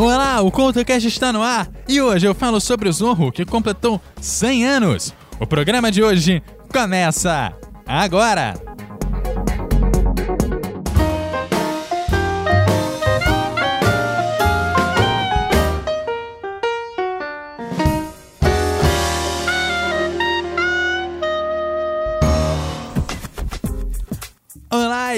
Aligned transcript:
Olá, 0.00 0.40
o 0.42 0.52
CoutoCast 0.52 1.08
está 1.08 1.32
no 1.32 1.42
ar 1.42 1.68
e 1.88 2.00
hoje 2.00 2.24
eu 2.24 2.32
falo 2.32 2.60
sobre 2.60 2.88
o 2.88 2.92
Zorro 2.92 3.32
que 3.32 3.44
completou 3.44 4.00
100 4.20 4.64
anos. 4.64 5.12
O 5.40 5.46
programa 5.46 5.90
de 5.90 6.04
hoje 6.04 6.40
começa 6.72 7.52
agora! 7.84 8.77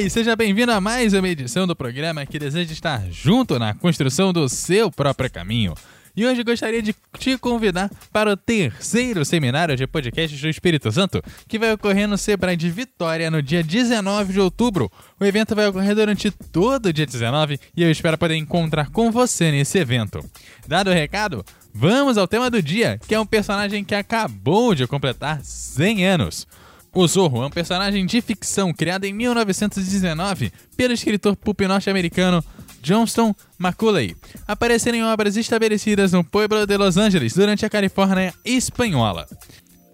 Seja 0.09 0.35
bem-vindo 0.35 0.73
a 0.73 0.81
mais 0.81 1.13
uma 1.13 1.29
edição 1.29 1.67
do 1.67 1.77
programa 1.77 2.25
que 2.25 2.39
deseja 2.39 2.73
estar 2.73 3.03
junto 3.11 3.59
na 3.59 3.75
construção 3.75 4.33
do 4.33 4.49
seu 4.49 4.91
próprio 4.91 5.31
caminho. 5.31 5.75
E 6.17 6.25
hoje 6.27 6.43
gostaria 6.43 6.81
de 6.81 6.95
te 7.19 7.37
convidar 7.37 7.91
para 8.13 8.33
o 8.33 8.37
terceiro 8.37 9.25
seminário 9.25 9.77
de 9.77 9.87
podcasts 9.87 10.41
do 10.41 10.49
Espírito 10.49 10.91
Santo, 10.91 11.23
que 11.47 11.59
vai 11.59 11.73
ocorrer 11.73 12.09
no 12.09 12.17
Sebrae 12.17 12.57
de 12.57 12.71
Vitória 12.71 13.31
no 13.31 13.43
dia 13.43 13.63
19 13.63 14.33
de 14.33 14.41
outubro. 14.41 14.91
O 15.21 15.25
evento 15.25 15.55
vai 15.55 15.69
ocorrer 15.69 15.95
durante 15.95 16.31
todo 16.31 16.87
o 16.87 16.93
dia 16.93 17.07
19 17.07 17.61
e 17.77 17.83
eu 17.83 17.91
espero 17.91 18.17
poder 18.17 18.37
encontrar 18.37 18.91
com 18.91 19.11
você 19.11 19.51
nesse 19.51 19.79
evento. 19.79 20.25
Dado 20.67 20.91
o 20.91 20.95
recado, 20.95 21.45
vamos 21.75 22.17
ao 22.17 22.27
tema 22.27 22.51
do 22.51 22.63
dia, 22.63 22.99
que 23.07 23.15
é 23.15 23.21
um 23.21 23.27
personagem 23.27 23.85
que 23.85 23.95
acabou 23.95 24.75
de 24.75 24.87
completar 24.87 25.41
100 25.43 26.07
anos. 26.07 26.47
O 26.93 27.07
Zorro 27.07 27.43
é 27.43 27.47
um 27.47 27.51
personagem 27.51 28.05
de 28.05 28.21
ficção 28.21 28.73
criado 28.73 29.05
em 29.05 29.13
1919 29.13 30.53
pelo 30.77 30.93
escritor 30.93 31.37
pulp 31.37 31.61
norte-americano 31.61 32.45
Johnston 32.83 33.33
Macaulay, 33.57 34.17
aparecendo 34.49 34.97
em 34.97 35.05
obras 35.05 35.37
estabelecidas 35.37 36.13
no 36.13 36.25
Pueblo 36.25 36.67
de 36.67 36.77
Los 36.77 36.97
Angeles 36.97 37.35
durante 37.35 37.65
a 37.65 37.71
Califórnia 37.71 38.35
espanhola. 38.45 39.29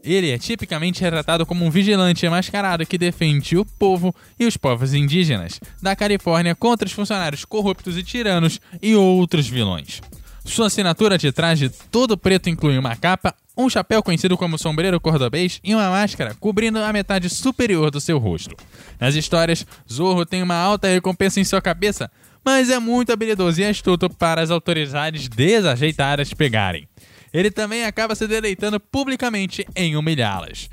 Ele 0.02 0.30
é 0.30 0.38
tipicamente 0.38 1.02
retratado 1.02 1.44
como 1.44 1.64
um 1.64 1.70
vigilante 1.70 2.26
mascarado 2.28 2.86
que 2.86 2.96
defende 2.96 3.58
o 3.58 3.64
povo 3.64 4.14
e 4.38 4.46
os 4.46 4.56
povos 4.56 4.94
indígenas 4.94 5.60
da 5.82 5.96
Califórnia 5.96 6.54
contra 6.54 6.86
os 6.86 6.92
funcionários 6.92 7.44
corruptos 7.44 7.98
e 7.98 8.04
tiranos 8.04 8.60
e 8.80 8.94
outros 8.94 9.48
vilões. 9.48 10.00
Sua 10.46 10.68
assinatura 10.68 11.18
de 11.18 11.32
traje 11.32 11.68
todo 11.90 12.16
preto 12.16 12.48
inclui 12.48 12.78
uma 12.78 12.94
capa, 12.94 13.34
um 13.56 13.68
chapéu 13.68 14.02
conhecido 14.02 14.38
como 14.38 14.56
sombreiro 14.56 15.00
cordobês 15.00 15.60
e 15.62 15.74
uma 15.74 15.90
máscara 15.90 16.34
cobrindo 16.38 16.78
a 16.78 16.92
metade 16.92 17.28
superior 17.28 17.90
do 17.90 18.00
seu 18.00 18.16
rosto. 18.16 18.56
Nas 18.98 19.16
histórias, 19.16 19.66
Zorro 19.92 20.24
tem 20.24 20.42
uma 20.42 20.54
alta 20.54 20.86
recompensa 20.86 21.40
em 21.40 21.44
sua 21.44 21.60
cabeça, 21.60 22.10
mas 22.44 22.70
é 22.70 22.78
muito 22.78 23.12
habilidoso 23.12 23.60
e 23.60 23.64
astuto 23.64 24.08
para 24.08 24.40
as 24.40 24.50
autoridades 24.50 25.28
desajeitadas 25.28 26.32
pegarem. 26.32 26.88
Ele 27.34 27.50
também 27.50 27.84
acaba 27.84 28.14
se 28.14 28.26
deleitando 28.26 28.78
publicamente 28.78 29.66
em 29.74 29.96
humilhá-las. 29.96 30.70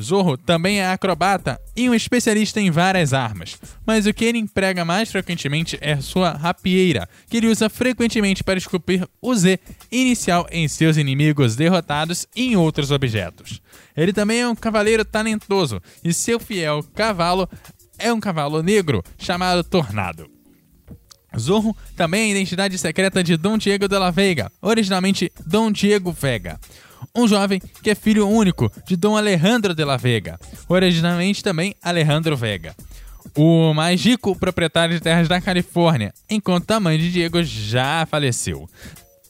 Zorro 0.00 0.36
também 0.36 0.80
é 0.80 0.88
acrobata 0.88 1.60
e 1.76 1.88
um 1.88 1.94
especialista 1.94 2.60
em 2.60 2.70
várias 2.70 3.12
armas, 3.12 3.56
mas 3.86 4.06
o 4.06 4.12
que 4.12 4.24
ele 4.24 4.38
emprega 4.38 4.84
mais 4.84 5.10
frequentemente 5.10 5.78
é 5.80 6.00
sua 6.00 6.32
rapieira, 6.32 7.08
que 7.28 7.36
ele 7.36 7.46
usa 7.46 7.70
frequentemente 7.70 8.42
para 8.42 8.58
esculpir 8.58 9.06
o 9.22 9.34
Z 9.34 9.58
inicial 9.92 10.48
em 10.50 10.66
seus 10.66 10.96
inimigos 10.96 11.54
derrotados 11.54 12.26
e 12.34 12.48
em 12.52 12.56
outros 12.56 12.90
objetos. 12.90 13.60
Ele 13.96 14.12
também 14.12 14.40
é 14.40 14.48
um 14.48 14.56
cavaleiro 14.56 15.04
talentoso 15.04 15.80
e 16.02 16.12
seu 16.12 16.40
fiel 16.40 16.82
cavalo 16.94 17.48
é 17.96 18.12
um 18.12 18.18
cavalo 18.18 18.62
negro 18.62 19.02
chamado 19.16 19.62
Tornado. 19.62 20.28
Zorro 21.38 21.76
também 21.96 22.22
é 22.22 22.24
a 22.26 22.30
identidade 22.30 22.78
secreta 22.78 23.22
de 23.22 23.36
Dom 23.36 23.58
Diego 23.58 23.88
de 23.88 23.98
la 23.98 24.10
Vega, 24.10 24.50
originalmente 24.60 25.32
Dom 25.46 25.70
Diego 25.70 26.12
Vega 26.12 26.58
um 27.14 27.26
jovem 27.26 27.60
que 27.82 27.90
é 27.90 27.94
filho 27.94 28.28
único 28.28 28.70
de 28.86 28.96
Dom 28.96 29.16
Alejandro 29.16 29.74
de 29.74 29.84
la 29.84 29.96
Vega, 29.96 30.38
originalmente 30.68 31.42
também 31.42 31.74
Alejandro 31.82 32.36
Vega, 32.36 32.74
o 33.36 33.72
mais 33.74 34.04
rico 34.04 34.36
proprietário 34.36 34.94
de 34.94 35.00
terras 35.00 35.28
da 35.28 35.40
Califórnia, 35.40 36.12
enquanto 36.30 36.70
a 36.70 36.80
mãe 36.80 36.98
de 36.98 37.10
Diego 37.10 37.42
já 37.42 38.06
faleceu. 38.06 38.68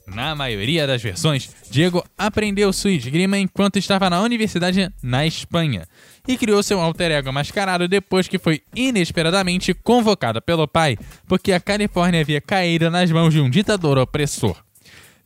Na 0.07 0.35
maioria 0.35 0.87
das 0.87 1.03
versões, 1.03 1.49
Diego 1.71 2.05
aprendeu 2.19 2.73
sua 2.73 2.91
esgrima 2.91 3.39
enquanto 3.39 3.79
estava 3.79 4.11
na 4.11 4.21
universidade 4.21 4.91
na 5.03 5.27
Espanha 5.27 5.87
e 6.29 6.37
criou 6.37 6.63
seu 6.63 6.79
alter 6.79 7.11
ego 7.11 7.33
mascarado 7.33 7.89
depois 7.89 8.29
que 8.29 8.39
foi 8.39 8.63
inesperadamente 8.75 9.73
convocado 9.73 10.43
pelo 10.43 10.69
pai, 10.69 10.99
porque 11.27 11.53
a 11.53 11.61
Califórnia 11.61 12.21
havia 12.21 12.41
caído 12.41 12.91
nas 12.91 13.11
mãos 13.11 13.33
de 13.33 13.41
um 13.41 13.49
ditador 13.49 13.97
opressor. 13.97 14.63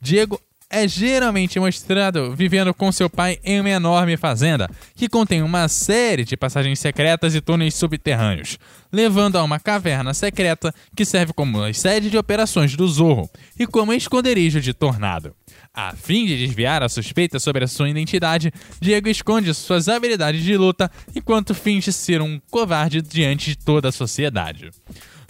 Diego 0.01 0.41
é 0.71 0.87
geralmente 0.87 1.59
mostrado 1.59 2.35
vivendo 2.35 2.75
com 2.75 2.93
seu 2.93 3.09
pai 3.09 3.39
em 3.43 3.61
uma 3.61 3.71
enorme 3.71 4.17
fazenda, 4.17 4.69
que 4.95 5.09
contém 5.09 5.43
uma 5.43 5.67
série 5.67 6.25
de 6.25 6.37
passagens 6.37 6.79
secretas 6.79 7.35
e 7.35 7.41
túneis 7.41 7.75
subterrâneos, 7.75 8.59
levando 8.93 9.37
a 9.37 9.43
uma 9.43 9.59
caverna 9.59 10.13
secreta 10.13 10.75
que 10.95 11.05
serve 11.05 11.33
como 11.33 11.73
sede 11.73 12.11
de 12.11 12.19
operações 12.19 12.77
do 12.77 12.87
Zorro 12.87 13.31
e 13.59 13.67
como 13.67 13.95
esconderijo 13.95 14.61
de 14.61 14.75
Tornado. 14.75 15.35
A 15.73 15.95
fim 15.95 16.27
de 16.27 16.37
desviar 16.37 16.83
a 16.83 16.89
suspeita 16.89 17.39
sobre 17.39 17.65
a 17.65 17.69
sua 17.69 17.89
identidade, 17.89 18.53
Diego 18.81 19.09
esconde 19.09 19.55
suas 19.55 19.89
habilidades 19.89 20.43
de 20.43 20.57
luta 20.57 20.91
enquanto 21.15 21.55
finge 21.55 21.93
ser 21.93 22.21
um 22.21 22.41
covarde 22.51 23.01
diante 23.01 23.51
de 23.51 23.59
toda 23.59 23.89
a 23.89 23.93
sociedade. 23.93 24.71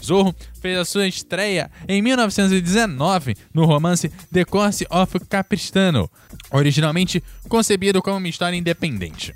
Zorro 0.03 0.35
fez 0.61 0.79
a 0.79 0.85
sua 0.85 1.07
estreia 1.07 1.71
em 1.89 2.01
1919 2.01 3.37
no 3.53 3.65
romance 3.65 4.11
The 4.33 4.45
Course 4.45 4.87
of 4.91 5.19
Capristano, 5.29 6.11
originalmente 6.51 7.23
concebido 7.49 8.01
como 8.03 8.17
uma 8.17 8.29
história 8.29 8.57
independente. 8.57 9.35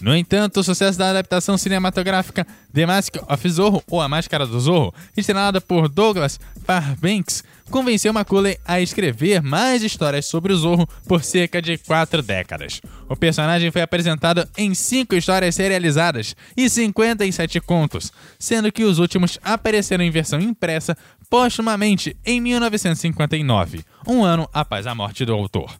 No 0.00 0.16
entanto, 0.16 0.60
o 0.60 0.64
sucesso 0.64 0.98
da 0.98 1.10
adaptação 1.10 1.58
cinematográfica 1.58 2.46
The 2.72 2.86
Mask 2.86 3.16
of 3.28 3.48
Zorro, 3.50 3.82
ou 3.88 4.00
A 4.00 4.08
Máscara 4.08 4.46
do 4.46 4.58
Zorro, 4.58 4.94
estrelada 5.16 5.60
por 5.60 5.88
Douglas 5.88 6.40
Fairbanks, 6.64 7.44
convenceu 7.70 8.12
Macaulay 8.12 8.58
a 8.64 8.80
escrever 8.80 9.42
mais 9.42 9.82
histórias 9.82 10.26
sobre 10.26 10.52
o 10.52 10.56
Zorro 10.56 10.88
por 11.06 11.22
cerca 11.24 11.60
de 11.60 11.78
quatro 11.78 12.22
décadas. 12.22 12.80
O 13.08 13.16
personagem 13.16 13.70
foi 13.70 13.82
apresentado 13.82 14.48
em 14.56 14.74
cinco 14.74 15.14
histórias 15.14 15.54
serializadas 15.54 16.36
e 16.56 16.68
57 16.68 17.60
contos, 17.60 18.12
sendo 18.38 18.70
que 18.70 18.84
os 18.84 18.98
últimos 18.98 19.38
apareceram 19.42 20.04
em 20.04 20.10
versão 20.10 20.40
impressa 20.40 20.96
postumamente 21.28 22.16
em 22.24 22.40
1959, 22.40 23.84
um 24.06 24.24
ano 24.24 24.48
após 24.52 24.86
a 24.86 24.94
morte 24.94 25.24
do 25.24 25.32
autor. 25.32 25.70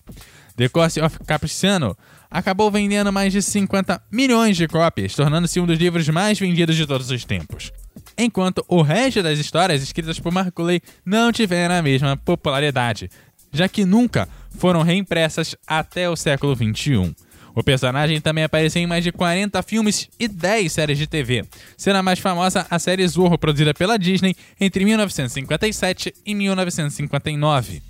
The 0.56 0.68
Course 0.68 1.00
of 1.00 1.18
Capriciano 1.26 1.96
acabou 2.30 2.70
vendendo 2.70 3.12
mais 3.12 3.32
de 3.32 3.42
50 3.42 4.00
milhões 4.10 4.56
de 4.56 4.68
cópias, 4.68 5.14
tornando-se 5.14 5.60
um 5.60 5.66
dos 5.66 5.78
livros 5.78 6.08
mais 6.08 6.38
vendidos 6.38 6.76
de 6.76 6.86
todos 6.86 7.10
os 7.10 7.24
tempos. 7.24 7.72
Enquanto 8.16 8.64
o 8.68 8.82
resto 8.82 9.22
das 9.22 9.38
histórias 9.38 9.82
escritas 9.82 10.20
por 10.20 10.32
Macaulay 10.32 10.80
não 11.04 11.32
tiveram 11.32 11.74
a 11.74 11.82
mesma 11.82 12.16
popularidade, 12.16 13.10
já 13.52 13.68
que 13.68 13.84
nunca 13.84 14.28
foram 14.50 14.82
reimpressas 14.82 15.56
até 15.66 16.08
o 16.08 16.16
século 16.16 16.54
XXI. 16.54 17.14
O 17.54 17.62
personagem 17.62 18.20
também 18.20 18.42
apareceu 18.42 18.82
em 18.82 18.86
mais 18.86 19.04
de 19.04 19.12
40 19.12 19.62
filmes 19.62 20.08
e 20.18 20.26
10 20.26 20.72
séries 20.72 20.98
de 20.98 21.06
TV, 21.06 21.44
sendo 21.76 21.96
a 21.96 22.02
mais 22.02 22.18
famosa 22.18 22.66
a 22.68 22.78
série 22.80 23.06
Zorro, 23.06 23.38
produzida 23.38 23.72
pela 23.72 23.96
Disney 23.96 24.34
entre 24.60 24.84
1957 24.84 26.12
e 26.26 26.34
1959. 26.34 27.80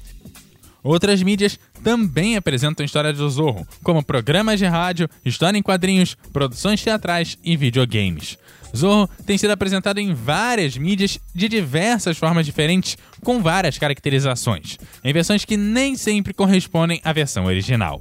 Outras 0.82 1.22
mídias 1.22 1.58
também 1.82 2.36
apresentam 2.36 2.84
histórias 2.84 3.16
do 3.16 3.28
Zorro, 3.30 3.66
como 3.82 4.04
programas 4.04 4.58
de 4.58 4.66
rádio, 4.66 5.08
história 5.24 5.56
em 5.56 5.62
quadrinhos, 5.62 6.14
produções 6.30 6.82
teatrais 6.82 7.38
e 7.42 7.56
videogames. 7.56 8.36
Zorro 8.74 9.08
tem 9.24 9.38
sido 9.38 9.52
apresentado 9.52 9.98
em 9.98 10.12
várias 10.12 10.76
mídias 10.76 11.18
de 11.34 11.48
diversas 11.48 12.18
formas 12.18 12.44
diferentes, 12.44 12.96
com 13.22 13.40
várias 13.40 13.78
caracterizações, 13.78 14.78
em 15.02 15.12
versões 15.12 15.44
que 15.44 15.56
nem 15.56 15.96
sempre 15.96 16.34
correspondem 16.34 17.00
à 17.04 17.12
versão 17.12 17.44
original. 17.44 18.00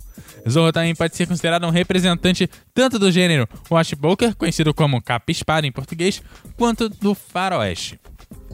Zorro 0.49 0.71
também 0.71 0.95
pode 0.95 1.15
ser 1.15 1.27
considerado 1.27 1.65
um 1.65 1.69
representante 1.69 2.49
tanto 2.73 2.97
do 2.97 3.11
gênero 3.11 3.47
Washpoker, 3.69 4.35
conhecido 4.35 4.73
como 4.73 5.01
capa-espada 5.01 5.67
em 5.67 5.71
português, 5.71 6.21
quanto 6.57 6.89
do 6.89 7.13
faroeste. 7.13 7.99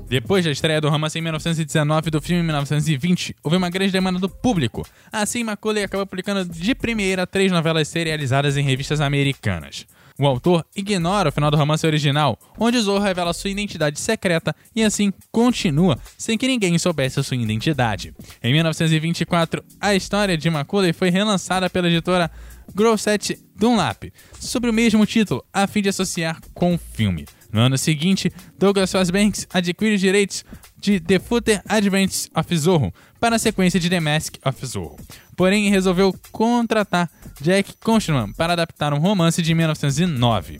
Depois 0.07 0.43
da 0.43 0.49
estreia 0.51 0.81
do 0.81 0.89
romance 0.89 1.19
em 1.19 1.21
1919 1.21 2.07
e 2.07 2.11
do 2.11 2.19
filme 2.19 2.41
em 2.41 2.45
1920, 2.45 3.35
houve 3.43 3.57
uma 3.57 3.69
grande 3.69 3.91
demanda 3.91 4.17
do 4.17 4.27
público. 4.27 4.83
Assim, 5.11 5.43
Macaulay 5.43 5.83
acabou 5.83 6.05
publicando 6.05 6.51
de 6.51 6.73
primeira 6.73 7.27
três 7.27 7.51
novelas 7.51 7.87
serializadas 7.87 8.57
em 8.57 8.63
revistas 8.63 9.01
americanas. 9.01 9.85
O 10.19 10.27
autor 10.27 10.65
ignora 10.75 11.29
o 11.29 11.31
final 11.31 11.49
do 11.49 11.55
romance 11.55 11.87
original, 11.87 12.37
onde 12.59 12.77
Zorro 12.81 13.01
revela 13.01 13.31
sua 13.31 13.49
identidade 13.49 13.97
secreta 13.97 14.53
e 14.75 14.83
assim 14.83 15.13
continua 15.31 15.97
sem 16.17 16.37
que 16.37 16.45
ninguém 16.45 16.77
soubesse 16.77 17.23
sua 17.23 17.37
identidade. 17.37 18.13
Em 18.43 18.51
1924, 18.51 19.63
a 19.79 19.95
história 19.95 20.37
de 20.37 20.49
Macaulay 20.49 20.91
foi 20.91 21.09
relançada 21.09 21.69
pela 21.69 21.87
editora 21.87 22.29
Grosset 22.75 23.39
Dunlap, 23.55 24.11
sob 24.37 24.69
o 24.69 24.73
mesmo 24.73 25.05
título, 25.05 25.41
a 25.53 25.65
fim 25.65 25.81
de 25.81 25.87
associar 25.87 26.41
com 26.53 26.75
o 26.75 26.77
filme. 26.77 27.25
No 27.51 27.61
ano 27.61 27.77
seguinte, 27.77 28.31
Douglas 28.57 28.91
Fairbanks 28.91 29.47
adquire 29.51 29.95
os 29.95 30.01
direitos 30.01 30.43
de 30.77 30.99
The 30.99 31.17
Footer 31.17 31.61
Adventures 31.67 32.29
of 32.35 32.57
Zorro 32.57 32.93
para 33.19 33.37
a 33.37 33.39
sequência 33.39 33.79
de 33.79 33.89
The 33.89 33.99
Mask 33.99 34.35
of 34.45 34.65
Zorro. 34.65 34.97
Porém, 35.35 35.69
resolveu 35.69 36.13
contratar 36.31 37.09
Jack 37.41 37.73
Konstman 37.83 38.33
para 38.33 38.53
adaptar 38.53 38.93
um 38.93 38.99
romance 38.99 39.41
de 39.41 39.53
1909, 39.53 40.59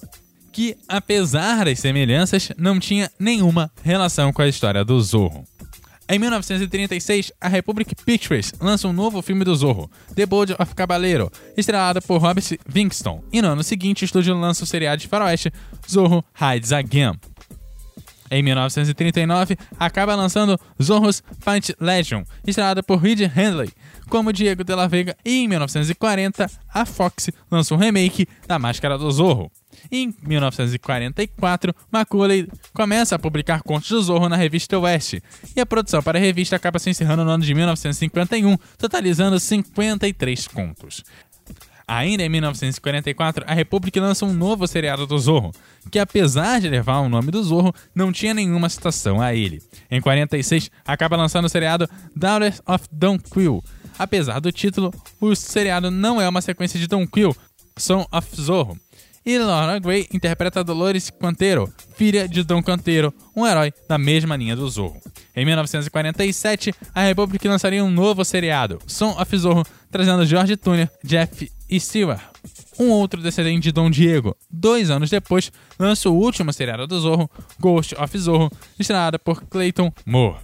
que, 0.52 0.76
apesar 0.88 1.66
das 1.66 1.80
semelhanças, 1.80 2.52
não 2.58 2.80
tinha 2.80 3.12
nenhuma 3.20 3.72
relação 3.84 4.32
com 4.32 4.42
a 4.42 4.48
história 4.48 4.84
do 4.84 5.00
Zorro. 5.02 5.44
Em 6.12 6.18
1936, 6.18 7.32
a 7.40 7.48
Republic 7.48 7.94
Pictures 8.04 8.52
lança 8.60 8.88
um 8.88 8.94
novo 8.94 9.22
filme 9.22 9.46
do 9.46 9.56
Zorro, 9.56 9.92
The 10.16 10.26
Bold 10.26 10.56
of 10.58 10.74
Caballero, 10.74 11.32
estrelado 11.56 12.02
por 12.02 12.20
Robert 12.20 12.58
Winston, 12.68 13.24
e 13.32 13.44
no 13.44 13.50
ano 13.50 13.64
seguinte 13.64 14.04
o 14.04 14.06
estúdio 14.06 14.36
lança 14.36 14.64
o 14.64 14.68
seriado 14.68 15.00
de 15.00 15.08
faroeste 15.08 15.54
Zorro 15.88 16.26
Hides 16.34 16.72
Again. 16.72 17.14
Em 18.32 18.44
1939, 18.44 19.58
acaba 19.80 20.16
lançando 20.16 20.60
Zorro's 20.82 21.24
Fight 21.40 21.76
Legion, 21.80 22.24
estrelada 22.46 22.84
por 22.84 23.00
Reed 23.00 23.22
Handley, 23.22 23.70
como 24.10 24.34
Diego 24.34 24.64
de 24.64 24.76
la 24.76 24.88
Vega, 24.88 25.16
e 25.26 25.44
em 25.44 25.48
1940, 25.48 26.50
a 26.74 26.86
Fox 26.86 27.30
lança 27.50 27.74
um 27.74 27.78
remake 27.78 28.28
da 28.48 28.60
Máscara 28.60 28.98
do 28.98 29.10
Zorro. 29.12 29.52
Em 29.92 30.14
1944, 30.24 31.74
Macaulay 31.92 32.48
começa 32.74 33.16
a 33.16 33.20
publicar 33.20 33.62
contos 33.62 33.90
do 33.90 34.02
Zorro 34.02 34.28
na 34.28 34.36
revista 34.36 34.78
Oeste, 34.78 35.24
e 35.56 35.62
a 35.62 35.66
produção 35.66 36.04
para 36.04 36.18
a 36.18 36.22
revista 36.22 36.56
acaba 36.56 36.80
se 36.80 36.90
encerrando 36.90 37.24
no 37.24 37.32
ano 37.32 37.44
de 37.44 37.54
1951, 37.54 38.58
totalizando 38.78 39.40
53 39.40 40.48
contos. 40.48 41.04
Ainda 41.92 42.22
em 42.22 42.30
1944, 42.30 43.44
a 43.48 43.54
Republic 43.56 44.00
lança 44.00 44.24
um 44.24 44.32
novo 44.32 44.68
seriado 44.68 45.08
do 45.08 45.18
Zorro, 45.18 45.52
que 45.90 45.98
apesar 45.98 46.62
de 46.62 46.70
levar 46.70 47.00
o 47.00 47.10
nome 47.10 47.32
do 47.32 47.44
Zorro, 47.44 47.74
não 47.96 48.12
tinha 48.12 48.32
nenhuma 48.32 48.70
citação 48.70 49.20
a 49.20 49.34
ele. 49.34 49.60
Em 49.90 50.00
46, 50.00 50.70
acaba 50.86 51.18
lançando 51.18 51.46
o 51.46 51.50
seriado 51.50 51.90
Daughters 52.16 52.62
of 52.68 52.86
Don 52.92 53.18
Quill. 53.18 53.64
Apesar 53.98 54.40
do 54.40 54.52
título, 54.52 54.94
o 55.20 55.34
seriado 55.34 55.90
não 55.90 56.22
é 56.22 56.30
uma 56.30 56.44
sequência 56.44 56.80
de 56.80 56.86
Don 56.86 57.08
Quill, 57.08 57.36
Son 57.76 58.06
of 58.12 58.40
Zorro, 58.40 58.78
e 59.26 59.38
Laura 59.40 59.80
Gray 59.80 60.08
interpreta 60.14 60.64
Dolores 60.64 61.10
Quanteiro, 61.10 61.74
filha 61.96 62.28
de 62.28 62.44
Don 62.44 62.62
Quanteiro, 62.62 63.12
um 63.36 63.48
herói 63.48 63.74
da 63.88 63.98
mesma 63.98 64.36
linha 64.36 64.56
do 64.56 64.70
Zorro. 64.70 65.02
Em 65.36 65.44
1947, 65.44 66.74
a 66.94 67.02
Republic 67.02 67.48
lançaria 67.48 67.84
um 67.84 67.90
novo 67.90 68.24
seriado, 68.24 68.80
Son 68.86 69.20
of 69.20 69.38
Zorro, 69.38 69.66
trazendo 69.92 70.26
George 70.26 70.56
Tuner, 70.58 70.90
Jeff 71.04 71.52
e 71.70 71.80
Stewart, 71.80 72.22
um 72.80 72.90
outro 72.90 73.22
descendente 73.22 73.64
de 73.64 73.72
Dom 73.72 73.90
Diego. 73.90 74.36
Dois 74.50 74.90
anos 74.90 75.10
depois, 75.10 75.52
lança 75.78 76.10
o 76.10 76.14
último 76.14 76.52
seriado 76.54 76.88
do 76.88 77.00
Zorro, 77.00 77.30
Ghost 77.60 77.96
of 77.96 78.18
Zorro, 78.18 78.52
estrelado 78.80 79.20
por 79.20 79.44
Clayton 79.44 79.92
Moore. 80.06 80.40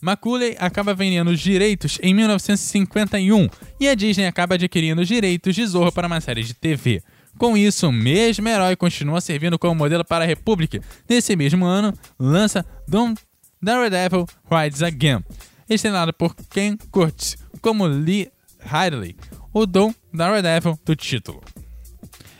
Macaulay 0.00 0.56
acaba 0.58 0.94
vendendo 0.94 1.30
os 1.30 1.40
direitos 1.40 1.98
em 2.02 2.12
1951 2.12 3.48
e 3.78 3.88
a 3.88 3.94
Disney 3.94 4.26
acaba 4.26 4.56
adquirindo 4.56 5.00
os 5.00 5.08
direitos 5.08 5.54
de 5.54 5.64
Zorro 5.64 5.92
para 5.92 6.08
uma 6.08 6.20
série 6.20 6.42
de 6.42 6.54
TV. 6.54 7.02
Com 7.38 7.56
isso, 7.56 7.88
o 7.88 7.92
mesmo 7.92 8.48
herói 8.48 8.76
continua 8.76 9.20
servindo 9.20 9.58
como 9.58 9.74
modelo 9.74 10.04
para 10.04 10.24
a 10.24 10.26
Republic. 10.26 10.80
Nesse 11.08 11.36
mesmo 11.36 11.64
ano, 11.64 11.94
lança 12.18 12.66
Don 12.86 13.14
Daredevil 13.62 14.26
Rides 14.50 14.82
Again, 14.82 15.24
estrelado 15.68 16.12
por 16.12 16.34
Ken 16.50 16.76
Curtis 16.90 17.36
como 17.60 17.86
Lee 17.86 18.28
Ridley, 18.64 19.16
o 19.52 19.66
Don 19.66 19.94
Daredevil 20.12 20.78
do 20.84 20.96
título. 20.96 21.42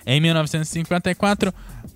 Em 0.06 0.20
1954, 0.20 1.52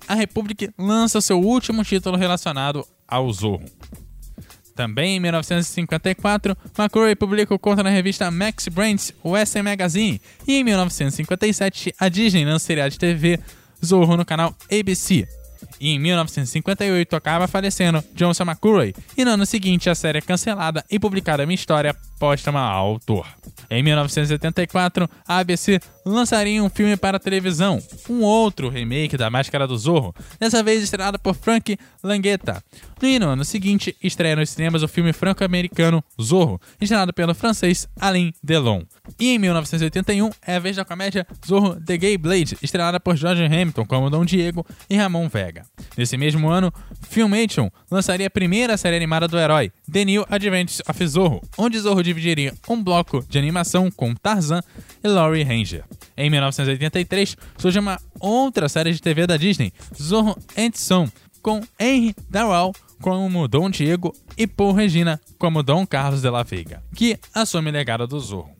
a 0.07 0.15
Republic 0.15 0.69
lança 0.77 1.19
seu 1.21 1.39
último 1.39 1.83
título 1.83 2.17
relacionado 2.17 2.85
ao 3.07 3.31
Zorro. 3.31 3.65
Também 4.75 5.17
em 5.17 5.19
1954, 5.19 6.55
McCrory 6.77 7.15
publica 7.15 7.53
o 7.53 7.57
conto 7.57 7.81
na 7.81 7.89
revista 7.89 8.29
Max 8.29 8.67
Brands 8.67 9.11
Western 9.25 9.67
Magazine, 9.67 10.21
e 10.47 10.55
em 10.55 10.63
1957 10.63 11.95
a 11.99 12.07
Disney 12.07 12.45
lança 12.45 12.63
o 12.63 12.67
seriado 12.67 12.91
de 12.91 12.99
TV 12.99 13.39
Zorro 13.83 14.15
no 14.15 14.23
canal 14.23 14.55
ABC. 14.71 15.27
E 15.79 15.89
em 15.89 15.99
1958 15.99 17.15
acaba 17.15 17.47
falecendo 17.47 18.03
Johnson 18.13 18.43
McCurry, 18.43 18.95
e 19.17 19.25
no 19.25 19.31
ano 19.31 19.45
seguinte 19.47 19.89
a 19.89 19.95
série 19.95 20.19
é 20.19 20.21
cancelada 20.21 20.85
e 20.91 20.99
publicada 20.99 21.43
uma 21.43 21.53
história 21.53 21.95
póstuma 22.19 22.59
ao 22.59 22.87
autor. 22.87 23.27
Em 23.69 23.83
1974, 23.83 25.09
a 25.27 25.39
ABC 25.39 25.79
lançaria 26.05 26.63
um 26.63 26.69
filme 26.69 26.95
para 26.95 27.19
televisão, 27.19 27.81
um 28.09 28.21
outro 28.21 28.69
remake 28.69 29.17
da 29.17 29.29
Máscara 29.29 29.67
do 29.67 29.77
Zorro, 29.77 30.15
dessa 30.39 30.63
vez 30.63 30.81
estrelado 30.81 31.19
por 31.19 31.35
Frank 31.35 31.77
Langetta. 32.01 32.63
E 33.01 33.19
no 33.19 33.27
ano 33.27 33.45
seguinte, 33.45 33.95
estreia 34.01 34.35
nos 34.35 34.49
cinemas 34.49 34.83
o 34.83 34.87
filme 34.87 35.13
franco-americano 35.13 36.03
Zorro, 36.19 36.59
estrelado 36.79 37.13
pelo 37.13 37.35
francês 37.35 37.87
Alain 37.99 38.33
Delon. 38.41 38.83
E 39.19 39.29
em 39.29 39.39
1981 39.39 40.31
é 40.45 40.55
a 40.55 40.59
vez 40.59 40.75
da 40.77 40.85
comédia 40.85 41.27
Zorro 41.45 41.75
The 41.79 41.97
Gay 41.97 42.17
Blade, 42.17 42.57
estrelada 42.61 42.99
por 42.99 43.15
George 43.15 43.43
Hamilton 43.43 43.85
como 43.85 44.09
Dom 44.09 44.25
Diego 44.25 44.65
e 44.89 44.95
Ramon 44.95 45.27
Vega. 45.27 45.63
Nesse 45.97 46.17
mesmo 46.17 46.49
ano, 46.49 46.73
Filmation 47.09 47.69
lançaria 47.91 48.27
a 48.27 48.31
primeira 48.31 48.77
série 48.77 48.95
animada 48.95 49.27
do 49.27 49.37
herói, 49.37 49.71
The 49.91 50.05
New 50.05 50.25
Adventures 50.29 50.81
of 50.87 51.07
Zorro, 51.07 51.41
onde 51.57 51.79
Zorro 51.79 52.01
dividiria 52.07 52.53
um 52.69 52.81
bloco 52.81 53.23
de 53.27 53.37
animação 53.37 53.91
com 53.91 54.15
Tarzan 54.15 54.61
e 55.03 55.07
Laurie 55.07 55.43
Ranger. 55.43 55.83
Em 56.15 56.29
1983, 56.29 57.35
surge 57.57 57.79
uma 57.79 57.99
outra 58.19 58.69
série 58.69 58.93
de 58.93 59.01
TV 59.01 59.27
da 59.27 59.37
Disney, 59.37 59.73
Zorro 59.95 60.37
and 60.57 60.71
Son, 60.73 61.09
com 61.41 61.61
Henry 61.79 62.15
Darwell 62.29 62.73
como 63.01 63.47
Dom 63.47 63.69
Diego 63.69 64.13
e 64.37 64.47
Paul 64.47 64.73
Regina 64.73 65.19
como 65.37 65.61
Dom 65.61 65.85
Carlos 65.85 66.21
de 66.21 66.29
la 66.29 66.43
Vega, 66.43 66.81
que 66.95 67.19
assume 67.33 67.69
o 67.69 67.73
legado 67.73 68.07
do 68.07 68.19
Zorro. 68.19 68.56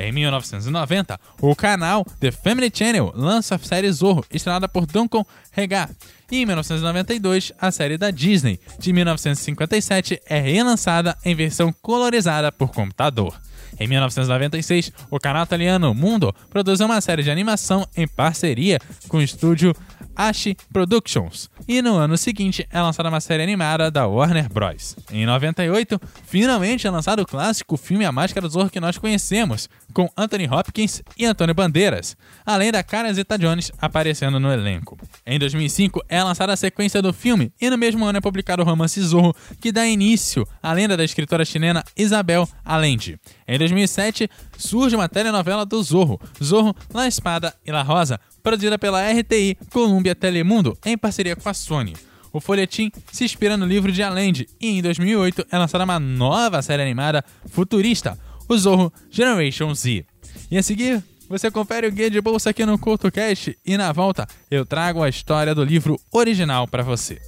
Em 0.00 0.12
1990, 0.12 1.20
o 1.42 1.54
canal 1.54 2.06
The 2.18 2.30
Family 2.30 2.70
Channel 2.72 3.12
lança 3.14 3.56
a 3.56 3.58
série 3.58 3.92
Zorro, 3.92 4.24
estrelada 4.32 4.66
por 4.66 4.86
Duncan 4.86 5.22
Regar. 5.52 5.90
E 6.32 6.38
em 6.38 6.46
1992, 6.46 7.52
a 7.60 7.70
série 7.70 7.98
da 7.98 8.10
Disney, 8.10 8.58
de 8.78 8.94
1957, 8.94 10.22
é 10.24 10.40
relançada 10.40 11.14
em 11.22 11.34
versão 11.34 11.70
colorizada 11.82 12.50
por 12.50 12.70
computador. 12.72 13.38
Em 13.78 13.86
1996, 13.86 14.90
o 15.10 15.18
canal 15.18 15.44
italiano 15.44 15.92
Mundo 15.92 16.34
produziu 16.48 16.86
uma 16.86 17.00
série 17.02 17.22
de 17.22 17.30
animação 17.30 17.86
em 17.94 18.08
parceria 18.08 18.78
com 19.06 19.18
o 19.18 19.22
estúdio 19.22 19.76
Ashi 20.20 20.54
Productions. 20.70 21.48
E 21.66 21.80
no 21.80 21.96
ano 21.96 22.18
seguinte 22.18 22.66
é 22.70 22.78
lançada 22.82 23.08
uma 23.08 23.22
série 23.22 23.42
animada 23.42 23.90
da 23.90 24.06
Warner 24.06 24.52
Bros. 24.52 24.94
Em 25.10 25.24
98, 25.24 25.98
finalmente 26.26 26.86
é 26.86 26.90
lançado 26.90 27.20
o 27.22 27.26
clássico 27.26 27.78
filme 27.78 28.04
A 28.04 28.12
Máscara 28.12 28.46
do 28.46 28.52
Zorro 28.52 28.68
que 28.68 28.78
nós 28.78 28.98
conhecemos, 28.98 29.66
com 29.94 30.10
Anthony 30.14 30.46
Hopkins 30.46 31.02
e 31.16 31.24
Antônio 31.24 31.54
Bandeiras, 31.54 32.18
além 32.44 32.70
da 32.70 32.82
Karen 32.82 33.14
Zeta-Jones 33.14 33.72
aparecendo 33.80 34.38
no 34.38 34.52
elenco. 34.52 34.98
Em 35.24 35.38
2005 35.38 36.04
é 36.06 36.22
lançada 36.22 36.52
a 36.52 36.56
sequência 36.56 37.00
do 37.00 37.14
filme 37.14 37.50
e 37.58 37.70
no 37.70 37.78
mesmo 37.78 38.04
ano 38.04 38.18
é 38.18 38.20
publicado 38.20 38.62
o 38.62 38.66
romance 38.66 39.00
Zorro, 39.00 39.34
que 39.58 39.72
dá 39.72 39.86
início 39.86 40.46
à 40.62 40.74
lenda 40.74 40.98
da 40.98 41.04
escritora 41.04 41.46
chilena 41.46 41.82
Isabel 41.96 42.46
Allende. 42.62 43.18
Em 43.48 43.58
2007 43.58 44.28
surge 44.58 44.94
uma 44.94 45.08
telenovela 45.08 45.64
do 45.64 45.82
Zorro, 45.82 46.20
Zorro, 46.42 46.76
La 46.92 47.08
Espada 47.08 47.54
e 47.64 47.72
La 47.72 47.82
Rosa, 47.82 48.20
produzida 48.42 48.78
pela 48.78 49.10
RTI 49.10 49.56
Columbia 49.72 50.14
Telemundo 50.14 50.76
em 50.84 50.96
parceria 50.96 51.36
com 51.36 51.48
a 51.48 51.54
Sony. 51.54 51.94
O 52.32 52.40
folhetim 52.40 52.90
se 53.12 53.24
inspira 53.24 53.56
no 53.56 53.66
livro 53.66 53.90
de 53.90 54.02
Allende 54.02 54.48
e 54.60 54.68
em 54.68 54.82
2008 54.82 55.46
é 55.50 55.58
lançada 55.58 55.84
uma 55.84 55.98
nova 55.98 56.62
série 56.62 56.82
animada 56.82 57.24
futurista, 57.46 58.18
o 58.48 58.56
Zorro 58.56 58.92
Generation 59.10 59.74
Z. 59.74 60.04
E 60.50 60.56
a 60.56 60.62
seguir, 60.62 61.02
você 61.28 61.50
confere 61.50 61.86
o 61.86 61.92
guia 61.92 62.10
de 62.10 62.20
bolsa 62.20 62.50
aqui 62.50 62.64
no 62.64 62.78
CultoCast 62.78 63.58
e 63.64 63.76
na 63.76 63.92
volta 63.92 64.26
eu 64.50 64.64
trago 64.64 65.02
a 65.02 65.08
história 65.08 65.54
do 65.54 65.64
livro 65.64 65.98
original 66.12 66.66
para 66.68 66.82
você. 66.82 67.20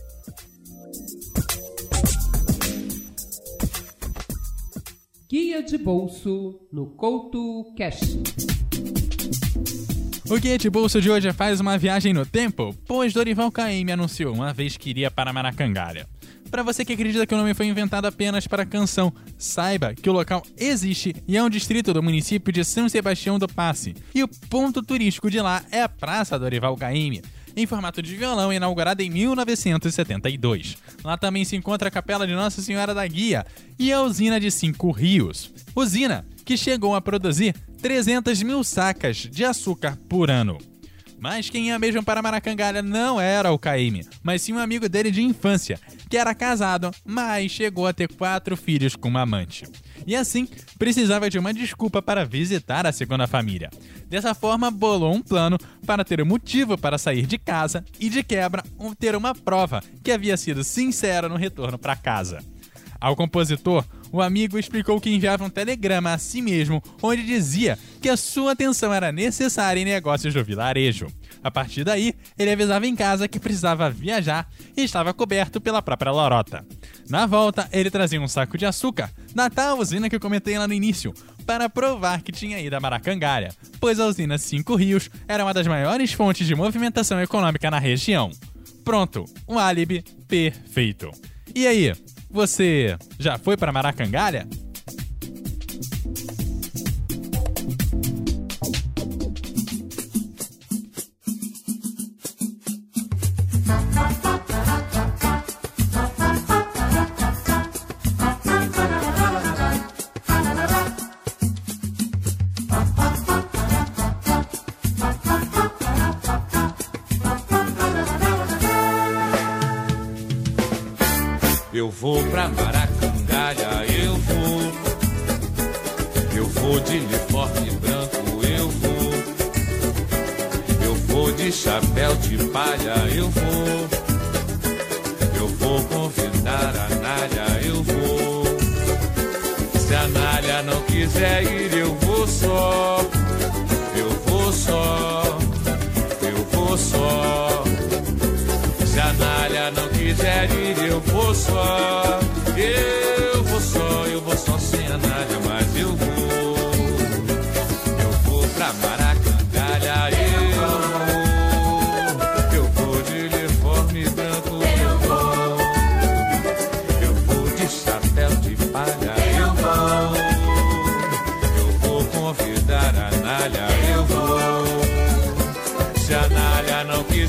Guia 5.28 5.62
de 5.62 5.78
bolso 5.78 6.60
no 6.70 6.90
CoutoCast. 6.90 8.22
O 10.32 10.40
Guia 10.40 10.56
Bolso 10.70 10.98
de 10.98 11.10
hoje 11.10 11.30
faz 11.30 11.60
uma 11.60 11.76
viagem 11.76 12.14
no 12.14 12.24
tempo, 12.24 12.74
pois 12.86 13.12
Dorival 13.12 13.52
Caymmi 13.52 13.92
anunciou 13.92 14.32
uma 14.34 14.50
vez 14.50 14.78
que 14.78 14.88
iria 14.88 15.10
para 15.10 15.30
Maracangalha. 15.30 16.08
Para 16.50 16.62
você 16.62 16.86
que 16.86 16.94
acredita 16.94 17.26
que 17.26 17.34
o 17.34 17.36
nome 17.36 17.52
foi 17.52 17.66
inventado 17.66 18.06
apenas 18.06 18.46
para 18.46 18.62
a 18.62 18.66
canção, 18.66 19.12
saiba 19.36 19.92
que 19.94 20.08
o 20.08 20.12
local 20.12 20.42
existe 20.56 21.14
e 21.28 21.36
é 21.36 21.42
um 21.42 21.50
distrito 21.50 21.92
do 21.92 22.02
município 22.02 22.50
de 22.50 22.64
São 22.64 22.88
Sebastião 22.88 23.38
do 23.38 23.46
Passe. 23.46 23.94
E 24.14 24.22
o 24.22 24.28
ponto 24.48 24.82
turístico 24.82 25.30
de 25.30 25.38
lá 25.38 25.62
é 25.70 25.82
a 25.82 25.88
Praça 25.88 26.38
Dorival 26.38 26.78
Caymmi, 26.78 27.20
em 27.54 27.66
formato 27.66 28.00
de 28.00 28.16
violão, 28.16 28.50
inaugurada 28.50 29.02
em 29.02 29.10
1972. 29.10 30.78
Lá 31.04 31.18
também 31.18 31.44
se 31.44 31.56
encontra 31.56 31.88
a 31.88 31.90
Capela 31.90 32.26
de 32.26 32.32
Nossa 32.32 32.62
Senhora 32.62 32.94
da 32.94 33.06
Guia 33.06 33.44
e 33.78 33.92
a 33.92 34.00
usina 34.00 34.40
de 34.40 34.50
Cinco 34.50 34.92
Rios. 34.92 35.52
Usina 35.76 36.24
que 36.42 36.56
chegou 36.56 36.94
a 36.94 37.02
produzir 37.02 37.54
300 37.82 38.40
mil 38.44 38.62
sacas 38.62 39.16
de 39.16 39.44
açúcar 39.44 39.98
por 40.08 40.30
ano. 40.30 40.56
Mas 41.18 41.50
quem 41.50 41.66
ia 41.68 41.78
mesmo 41.80 42.02
para 42.02 42.22
Maracangalha 42.22 42.80
não 42.80 43.20
era 43.20 43.50
o 43.50 43.58
Caíme, 43.58 44.06
mas 44.22 44.42
sim 44.42 44.52
um 44.52 44.58
amigo 44.58 44.88
dele 44.88 45.10
de 45.10 45.20
infância, 45.20 45.78
que 46.08 46.16
era 46.16 46.34
casado, 46.34 46.92
mas 47.04 47.50
chegou 47.50 47.86
a 47.86 47.92
ter 47.92 48.08
quatro 48.08 48.56
filhos 48.56 48.94
com 48.94 49.08
uma 49.08 49.22
amante. 49.22 49.64
E 50.06 50.14
assim, 50.14 50.48
precisava 50.78 51.28
de 51.28 51.38
uma 51.38 51.52
desculpa 51.52 52.00
para 52.00 52.24
visitar 52.24 52.86
a 52.86 52.92
segunda 52.92 53.26
família. 53.26 53.68
Dessa 54.08 54.32
forma, 54.32 54.70
bolou 54.70 55.14
um 55.14 55.22
plano 55.22 55.58
para 55.84 56.04
ter 56.04 56.20
um 56.22 56.26
motivo 56.26 56.78
para 56.78 56.98
sair 56.98 57.26
de 57.26 57.38
casa 57.38 57.84
e, 57.98 58.08
de 58.08 58.22
quebra, 58.22 58.64
ter 58.98 59.16
uma 59.16 59.34
prova 59.34 59.82
que 60.04 60.12
havia 60.12 60.36
sido 60.36 60.62
sincera 60.62 61.28
no 61.28 61.36
retorno 61.36 61.78
para 61.78 61.96
casa. 61.96 62.38
Ao 63.00 63.16
compositor, 63.16 63.84
o 64.12 64.20
amigo 64.20 64.58
explicou 64.58 65.00
que 65.00 65.10
enviava 65.10 65.44
um 65.44 65.50
telegrama 65.50 66.12
a 66.12 66.18
si 66.18 66.42
mesmo, 66.42 66.82
onde 67.02 67.24
dizia 67.24 67.78
que 68.00 68.08
a 68.08 68.16
sua 68.16 68.52
atenção 68.52 68.92
era 68.92 69.10
necessária 69.10 69.80
em 69.80 69.84
negócios 69.84 70.34
do 70.34 70.44
vilarejo. 70.44 71.06
A 71.42 71.50
partir 71.50 71.82
daí, 71.82 72.14
ele 72.38 72.50
avisava 72.50 72.86
em 72.86 72.94
casa 72.94 73.26
que 73.26 73.40
precisava 73.40 73.90
viajar 73.90 74.48
e 74.76 74.82
estava 74.82 75.12
coberto 75.12 75.60
pela 75.60 75.82
própria 75.82 76.12
lorota. 76.12 76.64
Na 77.08 77.26
volta, 77.26 77.68
ele 77.72 77.90
trazia 77.90 78.20
um 78.20 78.28
saco 78.28 78.56
de 78.56 78.66
açúcar, 78.66 79.10
da 79.34 79.50
tal 79.50 79.78
usina 79.78 80.08
que 80.08 80.14
eu 80.14 80.20
comentei 80.20 80.56
lá 80.56 80.68
no 80.68 80.74
início, 80.74 81.12
para 81.44 81.68
provar 81.68 82.22
que 82.22 82.30
tinha 82.30 82.60
ido 82.60 82.76
a 82.76 82.80
Maracangalha, 82.80 83.52
pois 83.80 83.98
a 83.98 84.06
usina 84.06 84.38
Cinco 84.38 84.76
Rios 84.76 85.10
era 85.26 85.44
uma 85.44 85.52
das 85.52 85.66
maiores 85.66 86.12
fontes 86.12 86.46
de 86.46 86.54
movimentação 86.54 87.20
econômica 87.20 87.70
na 87.70 87.78
região. 87.78 88.30
Pronto, 88.84 89.24
um 89.48 89.58
álibi 89.58 90.04
perfeito. 90.28 91.10
E 91.54 91.66
aí, 91.66 91.92
você 92.32 92.96
já 93.18 93.38
foi 93.38 93.56
para 93.56 93.72
Maracangalha? 93.72 94.46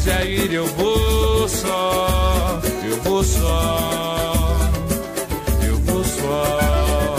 Nália 0.04 0.20
não 0.20 0.26
quiser 0.26 0.26
ir, 0.26 0.54
eu 0.54 0.68
vou 0.68 1.48
só. 1.48 2.62
Eu 2.84 3.02
vou 3.04 3.24
só. 3.24 4.70
Eu 5.66 5.78
vou 5.78 6.04
só. 6.04 7.16